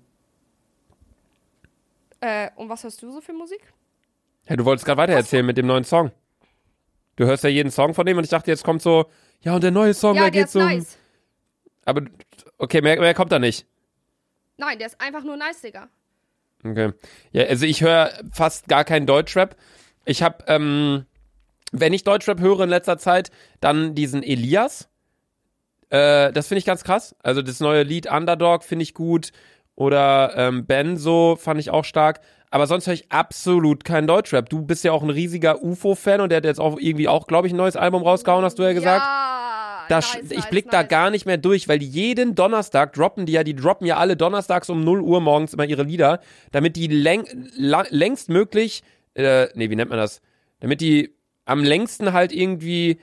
Äh, 2.22 2.50
und 2.56 2.70
was 2.70 2.84
hörst 2.84 3.02
du 3.02 3.12
so 3.12 3.22
für 3.22 3.34
Musik? 3.34 3.62
Ja, 4.48 4.56
du 4.56 4.66
wolltest 4.66 4.86
gerade 4.86 5.02
weitererzählen 5.02 5.46
mit 5.46 5.58
dem 5.58 5.66
neuen 5.68 5.84
Song. 5.84 6.12
Du 7.16 7.26
hörst 7.26 7.44
ja 7.44 7.50
jeden 7.50 7.72
Song 7.72 7.94
von 7.94 8.06
dem 8.06 8.18
und 8.18 8.24
ich 8.24 8.30
dachte, 8.30 8.52
jetzt 8.52 8.64
kommt 8.64 8.82
so, 8.82 9.06
ja, 9.42 9.56
und 9.56 9.64
der 9.64 9.72
neue 9.72 9.94
Song, 9.94 10.16
ja, 10.16 10.24
der 10.24 10.32
der 10.32 10.40
geht 10.42 10.46
ist 10.48 10.54
so. 10.54 10.60
um- 10.60 10.66
nice. 10.66 10.98
Aber, 11.86 12.02
okay, 12.58 12.82
mehr, 12.82 13.00
mehr 13.00 13.14
kommt 13.14 13.32
da 13.32 13.40
nicht. 13.40 13.66
Nein, 14.58 14.78
der 14.78 14.88
ist 14.88 15.02
einfach 15.02 15.24
nur 15.24 15.36
nice, 15.36 15.62
Digga. 15.62 15.90
Okay. 16.64 16.94
Ja, 17.32 17.46
also 17.46 17.66
ich 17.66 17.82
höre 17.82 18.12
fast 18.32 18.68
gar 18.68 18.84
keinen 18.86 19.08
Deutschrap. 19.08 19.56
Ich 20.06 20.22
habe, 20.22 20.44
ähm, 20.48 21.06
wenn 21.72 21.94
ich 21.94 22.04
Deutschrap 22.04 22.40
höre 22.40 22.62
in 22.62 22.70
letzter 22.70 22.98
Zeit, 22.98 23.32
dann 23.60 23.96
diesen 23.96 24.24
Elias. 24.24 24.90
Äh, 25.90 26.32
das 26.32 26.48
finde 26.48 26.60
ich 26.60 26.66
ganz 26.66 26.84
krass. 26.84 27.16
Also 27.24 27.42
das 27.42 27.60
neue 27.60 27.84
Lied 27.84 28.12
Underdog 28.12 28.64
finde 28.64 28.84
ich 28.84 28.94
gut. 28.94 29.32
Oder 29.76 30.34
ähm, 30.36 30.66
Benzo 30.66 31.38
fand 31.40 31.60
ich 31.60 31.70
auch 31.70 31.86
stark. 31.86 32.20
Aber 32.50 32.68
sonst 32.68 32.88
höre 32.88 32.94
ich 32.94 33.12
absolut 33.12 33.86
keinen 33.86 34.08
Deutschrap. 34.08 34.50
Du 34.50 34.62
bist 34.62 34.84
ja 34.84 34.92
auch 34.92 35.04
ein 35.04 35.10
riesiger 35.10 35.64
UFO-Fan 35.64 36.20
und 36.20 36.30
der 36.30 36.38
hat 36.38 36.46
jetzt 36.46 36.60
auch 36.60 36.78
irgendwie 36.78 37.08
auch, 37.08 37.26
glaube 37.26 37.48
ich, 37.48 37.54
ein 37.54 37.58
neues 37.58 37.78
Album 37.78 38.04
rausgehauen, 38.04 38.44
hast 38.44 38.60
du 38.60 38.64
ja 38.64 38.74
gesagt. 38.74 39.02
Ja, 39.06 39.86
Da, 39.88 39.96
nice, 39.96 40.18
ich 40.30 40.38
nice, 40.38 40.50
blick 40.50 40.70
da 40.70 40.82
nice. 40.82 40.90
gar 40.90 41.10
nicht 41.10 41.26
mehr 41.26 41.38
durch, 41.38 41.70
weil 41.70 41.80
die 41.80 41.88
jeden 41.88 42.36
Donnerstag 42.36 42.92
droppen 42.94 43.26
die 43.26 43.32
ja, 43.32 43.46
die 43.46 43.56
droppen 43.56 43.88
ja 43.88 43.96
alle 43.98 44.18
donnerstags 44.18 44.70
um 44.70 44.84
0 44.84 45.00
Uhr 45.00 45.22
morgens 45.22 45.54
immer 45.54 45.66
ihre 45.66 45.84
Lieder, 45.84 46.20
damit 46.52 46.76
die 46.76 46.88
läng, 46.88 47.26
längst 47.56 48.28
möglich, 48.30 48.84
äh, 49.14 49.48
nee, 49.56 49.70
wie 49.70 49.76
nennt 49.78 49.90
man 49.90 50.00
das? 50.00 50.22
Damit 50.60 50.82
die 50.82 51.16
am 51.46 51.64
längsten 51.64 52.14
halt 52.14 52.32
irgendwie 52.32 53.00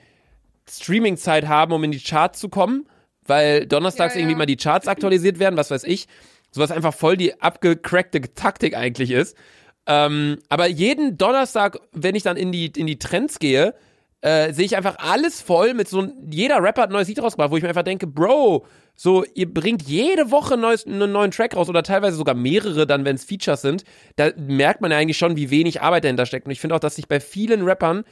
Streaming-Zeit 0.69 1.47
haben, 1.47 1.73
um 1.73 1.83
in 1.83 1.91
die 1.91 1.99
Charts 1.99 2.39
zu 2.39 2.49
kommen, 2.49 2.87
weil 3.25 3.65
donnerstags 3.65 4.13
Ja, 4.13 4.19
ja. 4.19 4.23
irgendwie 4.25 4.37
mal 4.37 4.45
die 4.45 4.57
Charts 4.57 4.87
aktualisiert 4.87 5.39
werden, 5.39 5.57
was 5.57 5.71
weiß 5.71 5.83
ich. 5.83 6.07
Sowas 6.51 6.71
einfach 6.71 6.93
voll 6.93 7.17
die 7.17 7.41
abgecrackte 7.41 8.21
Taktik 8.33 8.75
eigentlich 8.75 9.11
ist. 9.11 9.37
Ähm, 9.85 10.37
aber 10.49 10.67
jeden 10.67 11.17
Donnerstag, 11.17 11.79
wenn 11.91 12.15
ich 12.15 12.23
dann 12.23 12.37
in 12.37 12.51
die, 12.51 12.67
in 12.67 12.87
die 12.87 12.99
Trends 12.99 13.39
gehe, 13.39 13.73
äh, 14.21 14.53
sehe 14.53 14.65
ich 14.65 14.75
einfach 14.75 14.97
alles 14.99 15.41
voll 15.41 15.73
mit 15.73 15.87
so 15.87 16.07
jeder 16.29 16.61
Rapper 16.61 16.83
hat 16.83 16.89
ein 16.89 16.93
neues 16.93 17.07
Lied 17.07 17.21
rausgebracht, 17.21 17.51
wo 17.51 17.57
ich 17.57 17.63
mir 17.63 17.69
einfach 17.69 17.83
denke, 17.83 18.05
Bro, 18.05 18.65
so, 19.01 19.23
ihr 19.33 19.51
bringt 19.53 19.83
jede 19.83 20.29
Woche 20.29 20.57
neues, 20.57 20.85
einen 20.85 21.13
neuen 21.13 21.31
Track 21.31 21.55
raus 21.55 21.69
oder 21.69 21.83
teilweise 21.83 22.17
sogar 22.17 22.35
mehrere 22.35 22.85
dann, 22.85 23.05
wenn 23.05 23.15
es 23.15 23.23
Features 23.23 23.61
sind. 23.61 23.85
Da 24.17 24.31
merkt 24.35 24.81
man 24.81 24.91
ja 24.91 24.97
eigentlich 24.97 25.17
schon, 25.17 25.37
wie 25.37 25.49
wenig 25.49 25.81
Arbeit 25.81 26.03
dahinter 26.03 26.25
steckt. 26.25 26.47
Und 26.47 26.51
ich 26.51 26.59
finde 26.59 26.75
auch, 26.75 26.81
dass 26.81 26.97
sich 26.97 27.07
bei 27.07 27.21
vielen 27.21 27.63
Rappern 27.63 28.03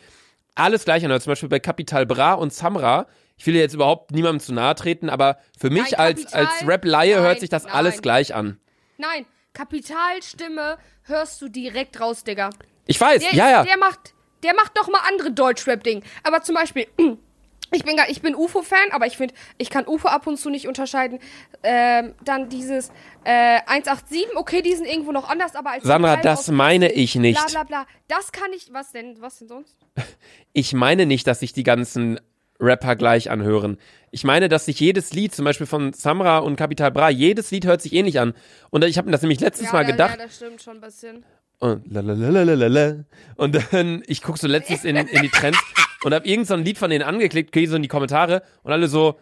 alles 0.56 0.86
gleich 0.86 1.04
anhört. 1.04 1.24
Zum 1.24 1.32
Beispiel 1.32 1.50
bei 1.50 1.60
Capital 1.60 2.06
Bra 2.06 2.36
und 2.36 2.54
Samra. 2.54 3.08
Ich 3.36 3.46
will 3.46 3.54
jetzt 3.56 3.74
überhaupt 3.74 4.12
niemandem 4.12 4.40
zu 4.40 4.54
nahe 4.54 4.76
treten, 4.76 5.10
aber 5.10 5.40
für 5.60 5.70
mich 5.70 5.92
Nein, 5.92 6.00
als, 6.00 6.34
als 6.34 6.66
Rap-Laie 6.66 7.20
hört 7.20 7.42
sich 7.42 7.50
das 7.50 7.66
nein. 7.66 7.74
alles 7.74 8.02
gleich 8.02 8.34
an. 8.34 8.58
Nein, 8.98 9.26
Kapitalstimme 9.52 10.78
hörst 11.04 11.42
du 11.42 11.50
direkt 11.50 12.00
raus, 12.00 12.24
Digga. 12.24 12.52
Ich 12.86 13.02
weiß, 13.02 13.24
Der, 13.24 13.36
ja, 13.36 13.50
ja. 13.50 13.64
der 13.66 13.78
macht, 13.78 14.14
der 14.42 14.56
macht 14.56 14.72
doch 14.78 14.88
mal 14.88 15.02
andere 15.06 15.32
Deutschrap-Ding. 15.32 16.02
Aber 16.24 16.44
zum 16.44 16.56
Beispiel, 16.56 16.88
ich 17.72 17.84
bin, 17.84 17.96
gar- 17.98 18.10
ich 18.10 18.22
bin 18.22 18.36
UFO-Fan, 18.36 18.92
aber 18.92 19.08
ich 19.08 19.18
finde, 19.18 19.34
ich 19.58 19.70
kann 19.70 19.86
UFO 19.88 20.08
ab 20.08 20.28
und 20.28 20.38
zu 20.38 20.50
nicht 20.50 20.68
unterscheiden. 20.68 21.20
Ähm, 21.64 22.14
dann 22.24 22.50
dieses 22.50 22.90
äh, 23.24 23.60
187, 23.66 24.36
okay, 24.36 24.62
die 24.62 24.76
sind 24.76 24.86
irgendwo 24.88 25.12
noch 25.12 25.30
anders, 25.30 25.56
aber 25.56 25.72
als 25.72 25.84
Sandra, 25.84 26.18
das 26.18 26.50
meine 26.50 26.92
ich 26.92 27.16
nicht. 27.16 27.38
Bla 27.48 27.64
bla 27.64 27.84
bla. 27.84 27.88
Das 28.08 28.32
kann 28.32 28.52
ich. 28.56 28.72
Was 28.72 28.92
denn? 28.92 29.18
Was 29.20 29.40
denn 29.40 29.48
sonst? 29.48 29.78
Ich 30.54 30.74
meine 30.74 31.06
nicht, 31.06 31.28
dass 31.28 31.42
sich 31.42 31.54
die 31.54 31.62
ganzen 31.62 32.20
Rapper 32.60 32.96
gleich 32.96 33.30
anhören. 33.30 33.78
Ich 34.10 34.24
meine, 34.24 34.50
dass 34.50 34.66
sich 34.66 34.80
jedes 34.80 35.14
Lied, 35.14 35.36
zum 35.36 35.46
Beispiel 35.46 35.68
von 35.68 35.94
Samra 35.94 36.40
und 36.40 36.56
Capital 36.56 36.92
Bra, 36.92 37.10
jedes 37.10 37.52
Lied 37.52 37.66
hört 37.66 37.82
sich 37.84 37.94
ähnlich 37.94 38.20
an. 38.20 38.34
Und 38.72 38.84
ich 38.84 38.98
habe 38.98 39.06
mir 39.06 39.12
das 39.12 39.22
nämlich 39.22 39.40
letztes 39.40 39.72
Mal 39.72 39.84
ja, 39.84 39.92
gedacht. 39.92 40.18
Ja, 40.18 40.26
das 40.26 40.36
stimmt 40.38 40.62
schon 40.64 40.78
ein 40.78 40.82
bisschen. 40.82 41.24
Und, 41.60 41.92
lalalala. 41.92 43.06
und 43.36 43.56
dann, 43.72 44.04
ich 44.08 44.22
guck 44.22 44.38
so 44.38 44.48
letztens 44.48 44.84
in, 44.84 44.96
in 44.96 45.22
die 45.22 45.30
Trends 45.30 45.60
und 46.04 46.14
hab 46.14 46.26
irgend 46.26 46.48
so 46.48 46.54
ein 46.54 46.64
Lied 46.64 46.78
von 46.78 46.90
denen 46.90 47.04
angeklickt, 47.04 47.52
gehe 47.52 47.68
so 47.68 47.76
in 47.76 47.82
die 47.82 47.88
Kommentare 47.88 48.44
und 48.64 48.72
alle 48.72 48.88
so, 48.88 49.20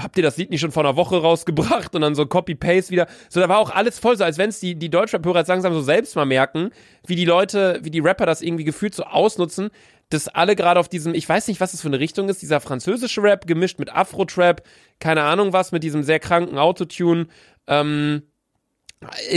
habt 0.00 0.16
ihr 0.16 0.22
das 0.22 0.36
Lied 0.36 0.50
nicht 0.50 0.60
schon 0.60 0.72
vor 0.72 0.84
einer 0.84 0.96
Woche 0.96 1.20
rausgebracht? 1.20 1.94
Und 1.94 2.02
dann 2.02 2.14
so 2.14 2.26
Copy-Paste 2.26 2.90
wieder. 2.90 3.06
So, 3.28 3.40
da 3.40 3.48
war 3.48 3.58
auch 3.58 3.70
alles 3.70 3.98
voll 3.98 4.16
so, 4.16 4.24
als 4.24 4.38
wenn 4.38 4.50
es 4.50 4.60
die, 4.60 4.74
die 4.74 4.90
Deutschrap-Hörer 4.90 5.40
jetzt 5.40 5.48
langsam 5.48 5.72
so 5.74 5.82
selbst 5.82 6.16
mal 6.16 6.26
merken, 6.26 6.70
wie 7.06 7.16
die 7.16 7.24
Leute, 7.24 7.80
wie 7.82 7.90
die 7.90 8.00
Rapper 8.00 8.26
das 8.26 8.42
irgendwie 8.42 8.64
gefühlt 8.64 8.94
so 8.94 9.04
ausnutzen, 9.04 9.70
dass 10.10 10.28
alle 10.28 10.56
gerade 10.56 10.80
auf 10.80 10.88
diesem, 10.88 11.14
ich 11.14 11.28
weiß 11.28 11.48
nicht, 11.48 11.60
was 11.60 11.72
das 11.72 11.82
für 11.82 11.88
eine 11.88 12.00
Richtung 12.00 12.28
ist, 12.28 12.40
dieser 12.40 12.60
französische 12.60 13.22
Rap 13.22 13.46
gemischt 13.46 13.78
mit 13.78 13.94
Afro-Trap, 13.94 14.62
keine 15.00 15.22
Ahnung 15.24 15.52
was, 15.52 15.72
mit 15.72 15.82
diesem 15.82 16.02
sehr 16.02 16.18
kranken 16.18 16.56
Autotune, 16.58 17.26
ähm, 17.66 18.22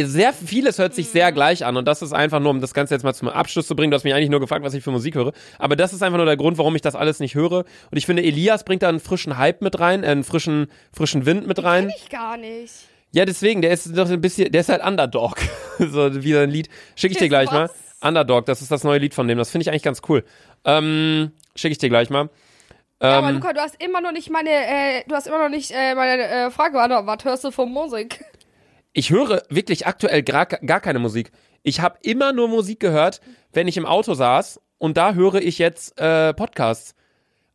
sehr 0.04 0.34
vieles 0.34 0.80
hört 0.80 0.96
sich 0.96 1.10
sehr 1.10 1.32
gleich 1.32 1.66
an 1.66 1.78
und 1.78 1.86
das 1.88 2.02
ist 2.02 2.14
einfach 2.14 2.40
nur, 2.40 2.50
um 2.50 2.62
das 2.62 2.74
Ganze 2.74 2.96
jetzt 2.96 3.04
mal 3.04 3.14
zum 3.14 3.30
Abschluss 3.30 3.68
zu 3.68 3.76
bringen. 3.76 3.92
Du 3.92 3.96
hast 3.96 4.04
mich 4.04 4.14
eigentlich 4.14 4.30
nur 4.30 4.40
gefragt, 4.40 4.66
was 4.66 4.74
ich 4.74 4.84
für 4.84 4.92
Musik 4.92 5.16
höre, 5.16 5.34
aber 5.60 5.76
das 5.76 5.94
ist 5.94 6.02
einfach 6.02 6.18
nur 6.18 6.26
der 6.26 6.38
Grund, 6.38 6.58
warum 6.58 6.76
ich 6.76 6.82
das 6.82 6.96
alles 6.96 7.20
nicht 7.20 7.36
höre. 7.36 7.60
Und 7.92 7.98
ich 7.98 8.06
finde, 8.06 8.24
Elias 8.24 8.64
bringt 8.64 8.82
da 8.82 8.90
einen 8.90 9.00
frischen 9.00 9.38
Hype 9.38 9.62
mit 9.62 9.80
rein, 9.80 10.04
äh, 10.04 10.08
einen 10.08 10.24
frischen, 10.24 10.68
frischen 10.92 11.26
Wind 11.26 11.48
mit 11.48 11.64
rein. 11.64 11.92
Ich 11.96 12.10
gar 12.10 12.38
nicht. 12.38 12.74
Ja, 13.14 13.26
deswegen, 13.26 13.62
der 13.62 13.72
ist 13.72 13.96
doch 13.96 14.10
ein 14.10 14.22
bisschen, 14.22 14.52
der 14.52 14.62
ist 14.62 14.70
halt 14.70 14.84
Underdog. 14.84 15.38
so 15.80 16.24
wie 16.24 16.36
ein 16.38 16.50
Lied. 16.50 16.70
Schicke 16.96 17.14
ich 17.14 17.20
dir 17.20 17.30
gleich 17.30 17.52
mal. 17.52 17.70
Underdog, 18.02 18.46
das 18.46 18.62
ist 18.62 18.72
das 18.72 18.84
neue 18.84 19.00
Lied 19.00 19.14
von 19.14 19.28
dem. 19.28 19.38
Das 19.38 19.52
finde 19.52 19.64
ich 19.64 19.70
eigentlich 19.70 19.84
ganz 19.84 20.02
cool. 20.10 20.24
Ähm, 20.66 21.32
Schicke 21.56 21.74
ich 21.74 21.78
dir 21.78 21.90
gleich 21.90 22.10
mal. 22.10 22.30
Ja, 23.02 23.18
aber 23.18 23.30
Ähm, 23.30 23.36
Luca, 23.36 23.54
du 23.54 23.60
hast 23.60 23.82
immer 23.84 24.00
noch 24.00 24.12
nicht 24.12 24.30
meine, 24.30 24.50
äh, 24.50 25.04
du 25.08 25.16
hast 25.16 25.28
immer 25.28 25.40
noch 25.40 25.50
nicht 25.50 25.72
äh, 25.72 25.94
meine 25.94 26.24
äh, 26.24 26.52
Frage 26.52 26.74
beantwortet. 26.74 27.08
Was 27.08 27.26
hörst 27.26 27.44
du 27.44 27.52
von 27.52 27.72
Musik? 27.72 28.24
Ich 28.94 29.10
höre 29.12 29.44
wirklich 29.50 29.88
aktuell 29.88 30.24
gar, 30.24 30.46
gar 30.46 30.80
keine 30.82 31.00
Musik. 31.00 31.32
Ich 31.64 31.80
habe 31.82 31.98
immer 32.02 32.34
nur 32.34 32.48
Musik 32.48 32.80
gehört, 32.80 33.22
wenn 33.54 33.68
ich 33.68 33.78
im 33.78 33.86
Auto 33.86 34.14
saß 34.14 34.60
und 34.78 34.98
da 34.98 35.14
höre 35.14 35.36
ich 35.42 35.58
jetzt 35.60 36.00
äh, 36.00 36.34
Podcasts. 36.34 36.96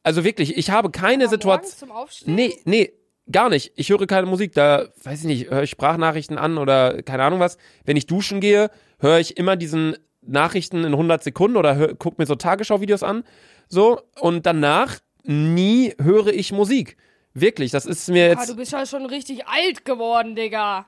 Also 0.03 0.22
wirklich, 0.25 0.57
ich 0.57 0.70
habe 0.70 0.90
keine 0.90 1.29
Situation. 1.29 1.90
Nee, 2.27 2.57
nee, 2.64 2.92
gar 3.31 3.49
nicht. 3.49 3.72
Ich 3.75 3.88
höre 3.90 4.07
keine 4.07 4.27
Musik. 4.29 4.53
Da, 4.53 4.87
weiß 5.03 5.20
ich 5.20 5.25
nicht, 5.27 5.51
höre 5.51 5.64
ich 5.64 5.70
Sprachnachrichten 5.70 6.38
an 6.38 6.59
oder 6.59 7.03
keine 7.03 7.25
Ahnung 7.25 7.40
was. 7.40 7.59
Wenn 7.85 7.96
ich 7.96 8.07
duschen 8.07 8.40
gehe, 8.40 8.70
höre 9.01 9.18
ich 9.18 9.37
immer 9.37 9.57
diesen 9.57 9.96
Nachrichten 10.22 10.85
in 10.85 10.92
100 10.92 11.22
Sekunden 11.25 11.57
oder 11.57 11.75
hör, 11.75 11.94
guck 11.94 12.18
mir 12.18 12.27
so 12.27 12.37
Tagesschau-Videos 12.37 13.03
an. 13.03 13.25
So, 13.68 14.01
und 14.20 14.46
danach 14.46 14.99
nie 15.25 15.92
höre 16.01 16.29
ich 16.29 16.53
Musik. 16.53 16.96
Wirklich, 17.35 17.72
das 17.72 17.85
ist 17.85 18.09
mir 18.09 18.27
Ah, 18.27 18.29
jetzt. 18.40 18.49
du 18.49 18.57
bist 18.57 18.70
ja 18.72 18.87
schon 18.87 19.07
richtig 19.07 19.46
alt 19.49 19.85
geworden, 19.85 20.37
Digga. 20.37 20.87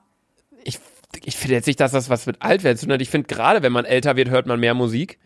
Ich, 0.65 0.79
ich 1.25 1.37
finde 1.37 1.55
jetzt 1.55 1.67
nicht, 1.67 1.81
dass 1.81 1.93
das 1.93 2.11
was 2.11 2.27
mit 2.27 2.43
Altwerden 2.43 2.79
zu 2.79 2.87
tun 2.87 2.95
hat. 2.95 3.03
Ich 3.03 3.11
finde, 3.11 3.29
gerade 3.29 3.63
wenn 3.63 3.73
man 3.73 3.85
älter 3.85 4.17
wird, 4.17 4.31
hört 4.31 4.47
man 4.47 4.61
mehr 4.61 4.75
Musik. 4.75 5.19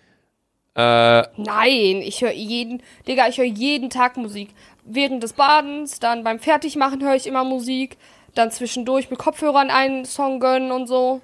Äh, 0.75 1.23
Nein, 1.37 2.01
ich 2.03 2.23
höre 2.23 2.33
jeden, 2.33 2.83
Digga, 3.07 3.29
ich 3.29 3.38
höre 3.38 3.45
jeden 3.45 3.90
Tag 3.90 4.16
Musik. 4.16 4.51
Während 4.85 5.23
des 5.23 5.35
Badens, 5.35 5.99
dann 6.01 6.25
beim 6.25 6.38
Fertigmachen 6.38 7.03
höre 7.03 7.14
ich 7.14 7.27
immer 7.27 7.45
Musik, 7.45 7.99
dann 8.35 8.51
zwischendurch 8.51 9.11
mit 9.11 9.18
Kopfhörern 9.18 9.71
einen 9.71 10.07
Song 10.07 10.40
gönnen 10.40 10.73
und 10.73 10.87
so. 10.87 11.21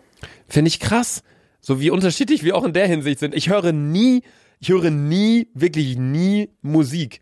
finde 0.49 0.69
ich 0.69 0.81
krass. 0.81 1.23
So 1.61 1.81
wie 1.81 1.91
unterschiedlich 1.91 2.45
wir 2.45 2.57
auch 2.57 2.65
in 2.65 2.73
der 2.73 2.87
Hinsicht 2.87 3.19
sind. 3.19 3.35
Ich 3.35 3.49
höre 3.49 3.73
nie, 3.73 4.23
ich 4.61 4.69
höre 4.69 4.91
nie, 4.91 5.49
wirklich 5.55 5.97
nie 5.97 6.51
Musik. 6.63 7.21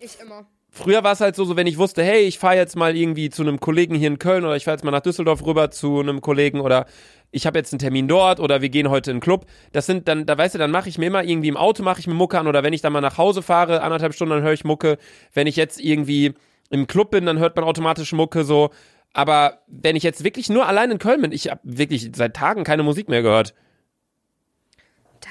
Ich 0.00 0.18
immer. 0.20 0.46
Früher 0.70 1.02
war 1.02 1.12
es 1.12 1.20
halt 1.20 1.34
so, 1.34 1.44
so, 1.44 1.56
wenn 1.56 1.66
ich 1.66 1.78
wusste, 1.78 2.02
hey, 2.02 2.20
ich 2.22 2.38
fahre 2.38 2.56
jetzt 2.56 2.76
mal 2.76 2.96
irgendwie 2.96 3.30
zu 3.30 3.42
einem 3.42 3.58
Kollegen 3.58 3.94
hier 3.94 4.08
in 4.08 4.18
Köln 4.18 4.44
oder 4.44 4.54
ich 4.54 4.64
fahre 4.64 4.76
jetzt 4.76 4.84
mal 4.84 4.90
nach 4.90 5.00
Düsseldorf 5.00 5.44
rüber 5.44 5.70
zu 5.70 6.00
einem 6.00 6.20
Kollegen 6.20 6.60
oder 6.60 6.86
ich 7.30 7.46
habe 7.46 7.58
jetzt 7.58 7.72
einen 7.72 7.78
Termin 7.78 8.06
dort 8.06 8.38
oder 8.38 8.62
wir 8.62 8.68
gehen 8.68 8.88
heute 8.90 9.10
in 9.10 9.16
den 9.16 9.22
Club. 9.22 9.46
Das 9.72 9.86
sind 9.86 10.08
dann, 10.08 10.26
da 10.26 10.36
weißt 10.36 10.54
du, 10.54 10.58
dann 10.58 10.70
mache 10.70 10.88
ich 10.88 10.98
mir 10.98 11.06
immer 11.06 11.24
irgendwie 11.24 11.48
im 11.48 11.56
Auto 11.56 11.82
mache 11.82 12.00
ich 12.00 12.06
mir 12.06 12.14
Mucke 12.14 12.38
an 12.38 12.46
oder 12.46 12.62
wenn 12.62 12.72
ich 12.72 12.82
dann 12.82 12.92
mal 12.92 13.00
nach 13.00 13.18
Hause 13.18 13.42
fahre, 13.42 13.82
anderthalb 13.82 14.14
Stunden, 14.14 14.34
dann 14.34 14.42
höre 14.42 14.52
ich 14.52 14.64
Mucke. 14.64 14.98
Wenn 15.32 15.46
ich 15.46 15.56
jetzt 15.56 15.80
irgendwie 15.80 16.34
im 16.70 16.86
Club 16.86 17.10
bin, 17.10 17.26
dann 17.26 17.38
hört 17.38 17.56
man 17.56 17.64
automatisch 17.64 18.12
Mucke 18.12 18.44
so. 18.44 18.70
Aber 19.14 19.62
wenn 19.66 19.96
ich 19.96 20.02
jetzt 20.02 20.22
wirklich 20.22 20.48
nur 20.48 20.66
allein 20.66 20.90
in 20.90 20.98
Köln 20.98 21.22
bin, 21.22 21.32
ich 21.32 21.50
habe 21.50 21.60
wirklich 21.64 22.10
seit 22.14 22.36
Tagen 22.36 22.64
keine 22.64 22.82
Musik 22.82 23.08
mehr 23.08 23.22
gehört. 23.22 23.54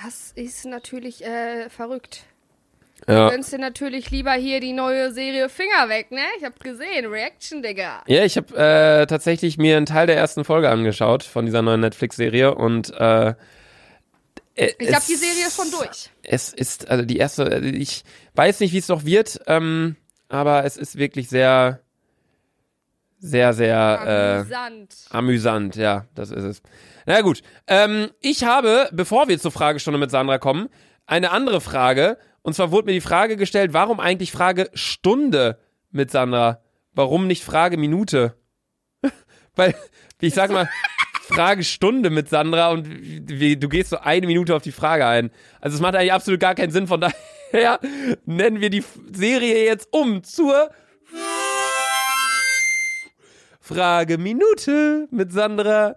Das 0.03 0.31
ist 0.33 0.65
natürlich 0.65 1.23
äh, 1.23 1.69
verrückt. 1.69 2.25
Ja. 3.07 3.25
Du 3.25 3.31
gönnst 3.31 3.53
dir 3.53 3.59
natürlich 3.59 4.09
lieber 4.09 4.33
hier 4.33 4.59
die 4.59 4.73
neue 4.73 5.11
Serie 5.11 5.49
Finger 5.49 5.87
weg, 5.87 6.11
ne? 6.11 6.23
Ich 6.37 6.43
hab 6.43 6.59
gesehen, 6.59 7.05
Reaction, 7.05 7.61
Digga. 7.61 8.03
Ja, 8.07 8.23
ich 8.25 8.37
habe 8.37 8.55
äh, 8.55 9.05
tatsächlich 9.05 9.57
mir 9.57 9.77
einen 9.77 9.85
Teil 9.85 10.07
der 10.07 10.17
ersten 10.17 10.43
Folge 10.43 10.69
angeschaut 10.69 11.23
von 11.23 11.45
dieser 11.45 11.61
neuen 11.61 11.81
Netflix-Serie 11.81 12.55
und 12.55 12.91
äh, 12.97 13.35
ich 14.57 14.77
glaube, 14.79 15.03
die 15.07 15.15
Serie 15.15 15.47
ist 15.47 15.55
schon 15.55 15.69
durch. 15.69 16.09
Es 16.23 16.51
ist, 16.51 16.89
also 16.89 17.05
die 17.05 17.17
erste, 17.17 17.59
ich 17.59 18.03
weiß 18.33 18.59
nicht, 18.59 18.73
wie 18.73 18.79
es 18.79 18.87
noch 18.87 19.05
wird, 19.05 19.39
ähm, 19.45 19.95
aber 20.29 20.65
es 20.65 20.77
ist 20.77 20.97
wirklich 20.97 21.29
sehr, 21.29 21.79
sehr, 23.19 23.53
sehr 23.53 23.77
Amüsant. 24.01 24.95
Äh, 25.11 25.15
amüsant, 25.15 25.75
ja, 25.75 26.05
das 26.15 26.31
ist 26.31 26.43
es. 26.43 26.61
Na 27.05 27.21
gut, 27.21 27.43
ähm, 27.67 28.09
ich 28.19 28.43
habe, 28.43 28.89
bevor 28.91 29.27
wir 29.27 29.39
zur 29.39 29.51
Fragestunde 29.51 29.99
mit 29.99 30.09
Sandra 30.09 30.39
kommen, 30.39 30.69
eine 31.05 31.31
andere 31.31 31.61
Frage. 31.61 32.17
Und 32.47 32.53
zwar 32.53 32.71
wurde 32.71 32.85
mir 32.85 32.93
die 32.93 33.01
Frage 33.01 33.35
gestellt, 33.35 33.73
warum 33.73 33.99
eigentlich 33.99 34.31
Frage 34.31 34.69
Stunde 34.73 35.59
mit 35.91 36.11
Sandra? 36.11 36.61
Warum 36.93 37.27
nicht 37.27 37.43
Frage 37.43 37.75
Minute? 37.75 38.37
Weil, 39.57 39.75
ich 40.21 40.33
sag 40.33 40.49
mal, 40.51 40.69
Fragestunde 41.23 42.09
mit 42.09 42.29
Sandra 42.29 42.69
und 42.69 42.87
wie, 42.87 43.57
du 43.57 43.67
gehst 43.67 43.89
so 43.89 43.97
eine 43.97 44.27
Minute 44.27 44.55
auf 44.55 44.61
die 44.61 44.71
Frage 44.71 45.05
ein. 45.05 45.29
Also 45.59 45.75
es 45.75 45.81
macht 45.81 45.95
eigentlich 45.95 46.13
absolut 46.13 46.39
gar 46.39 46.55
keinen 46.55 46.71
Sinn. 46.71 46.87
Von 46.87 47.01
daher 47.01 47.81
nennen 48.25 48.61
wir 48.61 48.69
die 48.69 48.85
Serie 49.11 49.65
jetzt 49.65 49.89
um 49.91 50.23
zur 50.23 50.69
Frage 53.59 54.17
Minute 54.17 55.09
mit 55.11 55.33
Sandra. 55.33 55.95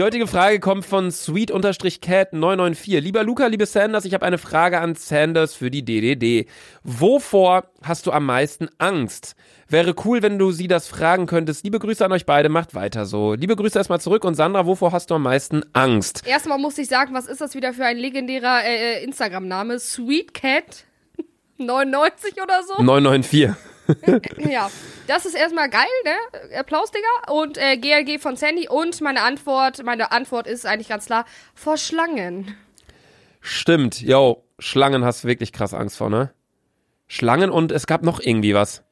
Die 0.00 0.04
heutige 0.04 0.26
Frage 0.26 0.60
kommt 0.60 0.86
von 0.86 1.10
sweet-cat994. 1.10 3.00
Lieber 3.00 3.22
Luca, 3.22 3.48
liebe 3.48 3.66
Sanders, 3.66 4.06
ich 4.06 4.14
habe 4.14 4.24
eine 4.24 4.38
Frage 4.38 4.80
an 4.80 4.94
Sanders 4.94 5.52
für 5.52 5.70
die 5.70 5.84
DDD. 5.84 6.48
Wovor 6.82 7.64
hast 7.82 8.06
du 8.06 8.10
am 8.10 8.24
meisten 8.24 8.70
Angst? 8.78 9.34
Wäre 9.68 9.94
cool, 10.06 10.22
wenn 10.22 10.38
du 10.38 10.52
sie 10.52 10.68
das 10.68 10.88
fragen 10.88 11.26
könntest. 11.26 11.64
Liebe 11.64 11.78
Grüße 11.78 12.02
an 12.02 12.12
euch 12.12 12.24
beide, 12.24 12.48
macht 12.48 12.74
weiter 12.74 13.04
so. 13.04 13.34
Liebe 13.34 13.56
Grüße 13.56 13.76
erstmal 13.76 14.00
zurück 14.00 14.24
und 14.24 14.36
Sandra, 14.36 14.64
wovor 14.64 14.92
hast 14.92 15.10
du 15.10 15.16
am 15.16 15.22
meisten 15.24 15.64
Angst? 15.74 16.26
Erstmal 16.26 16.56
muss 16.56 16.78
ich 16.78 16.88
sagen, 16.88 17.12
was 17.12 17.26
ist 17.26 17.42
das 17.42 17.54
wieder 17.54 17.74
für 17.74 17.84
ein 17.84 17.98
legendärer 17.98 18.64
äh, 18.64 19.04
Instagram-Name? 19.04 19.78
Sweetcat 19.80 20.86
99 21.58 22.42
oder 22.42 22.62
so? 22.62 22.82
994. 22.82 23.50
ja, 24.50 24.70
das 25.06 25.26
ist 25.26 25.34
erstmal 25.34 25.68
geil, 25.68 25.86
ne? 26.04 26.58
Applaus, 26.58 26.90
Digga. 26.90 27.32
Und 27.32 27.58
äh, 27.58 27.76
GLG 27.76 28.20
von 28.20 28.36
Sandy. 28.36 28.68
Und 28.68 29.00
meine 29.00 29.22
Antwort, 29.22 29.82
meine 29.84 30.12
Antwort 30.12 30.46
ist 30.46 30.66
eigentlich 30.66 30.88
ganz 30.88 31.06
klar, 31.06 31.24
vor 31.54 31.76
Schlangen. 31.76 32.56
Stimmt, 33.40 34.00
yo, 34.00 34.44
Schlangen 34.58 35.04
hast 35.04 35.24
du 35.24 35.28
wirklich 35.28 35.52
krass 35.52 35.74
Angst 35.74 35.96
vor, 35.96 36.10
ne? 36.10 36.32
Schlangen 37.06 37.50
und 37.50 37.72
es 37.72 37.86
gab 37.86 38.02
noch 38.02 38.20
irgendwie 38.20 38.54
was. 38.54 38.82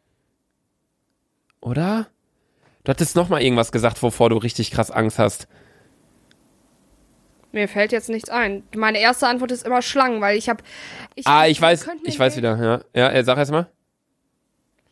Oder? 1.60 2.08
Du 2.84 2.90
hattest 2.90 3.16
noch 3.16 3.28
mal 3.28 3.42
irgendwas 3.42 3.70
gesagt, 3.70 4.02
wovor 4.02 4.30
du 4.30 4.38
richtig 4.38 4.70
krass 4.70 4.90
Angst 4.90 5.18
hast. 5.18 5.46
Mir 7.52 7.68
fällt 7.68 7.92
jetzt 7.92 8.08
nichts 8.08 8.28
ein. 8.28 8.62
Meine 8.74 8.98
erste 9.00 9.26
Antwort 9.26 9.52
ist 9.52 9.66
immer 9.66 9.82
Schlangen, 9.82 10.20
weil 10.20 10.36
ich 10.36 10.48
habe. 10.48 10.62
ah, 11.24 11.46
ich 11.46 11.60
weiß, 11.60 11.88
ich 12.04 12.18
weiß 12.18 12.36
wieder. 12.36 12.56
Ja, 12.94 13.00
ja, 13.00 13.10
äh, 13.10 13.24
sag 13.24 13.38
erst 13.38 13.52
mal. 13.52 13.68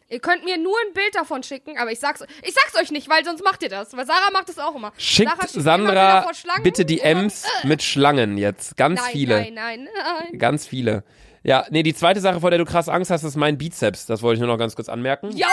Ihr 0.09 0.21
könnt 0.21 0.45
mir 0.45 0.57
nur 0.57 0.77
ein 0.87 0.93
Bild 0.93 1.15
davon 1.15 1.43
schicken, 1.43 1.79
aber 1.79 1.91
ich 1.91 1.99
sag's, 1.99 2.23
ich 2.43 2.55
sag's 2.55 2.81
euch 2.81 2.93
nicht, 2.93 3.09
weil 3.09 3.25
sonst 3.25 3.43
macht 3.43 3.63
ihr 3.63 3.69
das. 3.69 3.97
Weil 3.97 4.07
Sarah 4.07 4.31
macht 4.33 4.49
das 4.49 4.59
auch 4.59 4.75
immer. 4.77 4.93
Schickt 4.99 5.31
schickt 5.31 5.63
Sandra 5.63 6.31
bitte 6.63 6.85
die 6.85 7.01
Ems 7.01 7.45
mit 7.65 7.83
Schlangen 7.83 8.39
jetzt. 8.39 8.77
Ganz 8.77 9.01
nein, 9.01 9.11
viele. 9.11 9.41
Nein, 9.41 9.55
nein, 9.55 9.89
nein. 9.95 10.39
Ganz 10.39 10.67
viele. 10.67 11.03
Ja, 11.43 11.65
nee, 11.71 11.83
die 11.83 11.95
zweite 11.95 12.21
Sache, 12.21 12.41
vor 12.41 12.51
der 12.51 12.59
du 12.59 12.65
krass 12.65 12.89
Angst 12.89 13.11
hast, 13.11 13.23
ist 13.23 13.37
mein 13.37 13.57
Bizeps. 13.57 14.07
Das 14.07 14.23
wollte 14.23 14.35
ich 14.35 14.41
nur 14.41 14.49
noch 14.49 14.59
ganz 14.59 14.75
kurz 14.75 14.89
anmerken. 14.89 15.31
Jo, 15.31 15.47
Digga, 15.47 15.49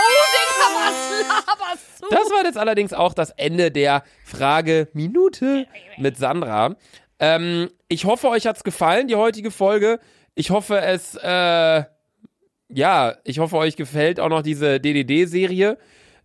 was 0.75 1.45
laberst 1.47 2.01
du? 2.01 2.07
Das 2.09 2.31
war 2.31 2.45
jetzt 2.45 2.57
allerdings 2.57 2.93
auch 2.93 3.13
das 3.13 3.29
Ende 3.31 3.71
der 3.71 4.03
Frage 4.25 4.87
Minute 4.93 5.67
mit 5.97 6.17
Sandra. 6.17 6.75
Ähm, 7.19 7.69
ich 7.89 8.05
hoffe, 8.05 8.29
euch 8.29 8.47
hat's 8.47 8.63
gefallen, 8.63 9.07
die 9.07 9.15
heutige 9.15 9.51
Folge. 9.51 9.99
Ich 10.35 10.49
hoffe, 10.49 10.79
es, 10.81 11.15
äh, 11.15 11.83
ja, 12.75 13.15
ich 13.23 13.39
hoffe, 13.39 13.57
euch 13.57 13.75
gefällt 13.75 14.19
auch 14.19 14.29
noch 14.29 14.41
diese 14.41 14.79
DDD-Serie. 14.79 15.77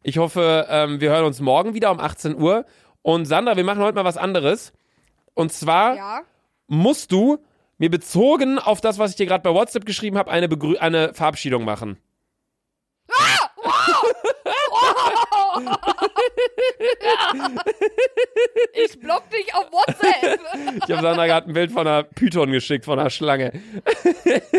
Ich 0.03 0.19
hoffe, 0.19 0.67
ähm, 0.71 1.01
wir 1.01 1.11
hören 1.11 1.25
uns 1.25 1.41
morgen 1.41 1.75
wieder 1.75 1.91
um 1.91 2.01
18 2.01 2.37
Uhr. 2.41 2.65
Und 3.03 3.27
Sandra, 3.27 3.57
wir 3.57 3.65
machen 3.65 3.83
heute 3.83 3.95
mal 3.97 4.05
was 4.05 4.17
anderes. 4.17 4.73
Und 5.35 5.53
zwar 5.53 5.97
Ja. 5.97 6.21
musst 6.67 7.13
du 7.13 7.39
mir 7.79 7.91
bezogen 7.91 8.59
auf 8.59 8.81
das, 8.81 8.99
was 8.99 9.11
ich 9.13 9.17
dir 9.17 9.27
gerade 9.27 9.43
bei 9.43 9.55
WhatsApp 9.55 9.85
geschrieben 9.85 10.19
habe, 10.19 10.31
eine, 10.31 10.49
eine 10.81 11.15
Verabschiedung 11.15 11.65
machen. 11.65 11.99
Ich 18.73 18.99
block 19.01 19.29
dich 19.31 19.53
auf 19.55 19.71
WhatsApp. 19.73 20.41
Ich 20.77 20.91
habe 20.95 21.03
Sandra 21.03 21.27
gerade 21.27 21.51
ein 21.51 21.53
Bild 21.53 21.73
von 21.73 21.87
einer 21.87 22.05
Python 22.05 22.53
geschickt, 22.53 22.85
von 22.85 22.99
einer 22.99 23.11
Schlange. 23.11 23.53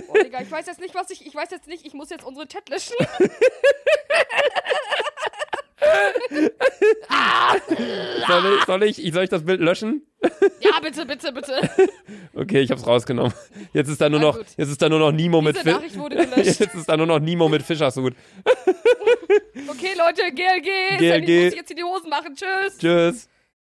Oh, 0.08 0.14
Digga, 0.24 0.42
ich 0.42 0.52
weiß 0.52 0.68
jetzt 0.68 0.82
nicht, 0.82 0.94
was 0.96 1.10
ich. 1.10 1.26
Ich 1.26 1.34
weiß 1.34 1.50
jetzt 1.52 1.68
nicht, 1.68 1.86
ich 1.86 1.94
muss 1.94 2.10
jetzt 2.10 2.26
unsere 2.26 2.48
Chat 2.48 2.68
löschen. 2.70 2.96
Soll 8.28 8.58
ich, 8.58 8.65
soll 8.65 8.84
ich, 8.84 9.13
soll 9.13 9.24
ich 9.24 9.30
das 9.30 9.44
Bild 9.46 9.62
löschen? 9.62 10.04
Ja, 10.60 10.80
bitte, 10.82 11.06
bitte, 11.06 11.32
bitte. 11.32 11.54
Okay, 12.34 12.60
ich 12.62 12.72
hab's 12.72 12.86
rausgenommen. 12.86 13.34
Jetzt 13.74 13.88
ist 13.89 14.02
da 14.02 14.10
nur 14.10 14.20
noch, 14.20 14.38
jetzt 14.38 14.58
ist 14.70 14.82
da 14.82 14.89
nur 14.89 15.00
noch 15.00 15.12
Nimo 15.12 15.42
mit 15.42 15.56
Diese 15.56 15.63
Fi- 15.65 15.72
Nachricht 15.72 15.98
wurde 15.98 16.15
gelöscht. 16.18 16.36
Jetzt 16.60 16.76
ist 16.76 16.89
da 16.89 16.98
nur 16.98 17.06
noch 17.08 17.20
Nimo 17.20 17.48
mit 17.48 17.63
Fischershut. 17.63 18.13
Okay, 19.68 19.94
Leute, 19.98 20.24
GLG. 20.34 20.98
GLG. 20.98 21.10
Sandy 21.10 21.46
muss 21.46 21.56
jetzt 21.56 21.72
in 21.72 21.78
die 21.78 21.84
Hosen 21.84 22.10
machen. 22.10 22.36
Tschüss. 22.36 22.78
Tschüss. 22.78 23.29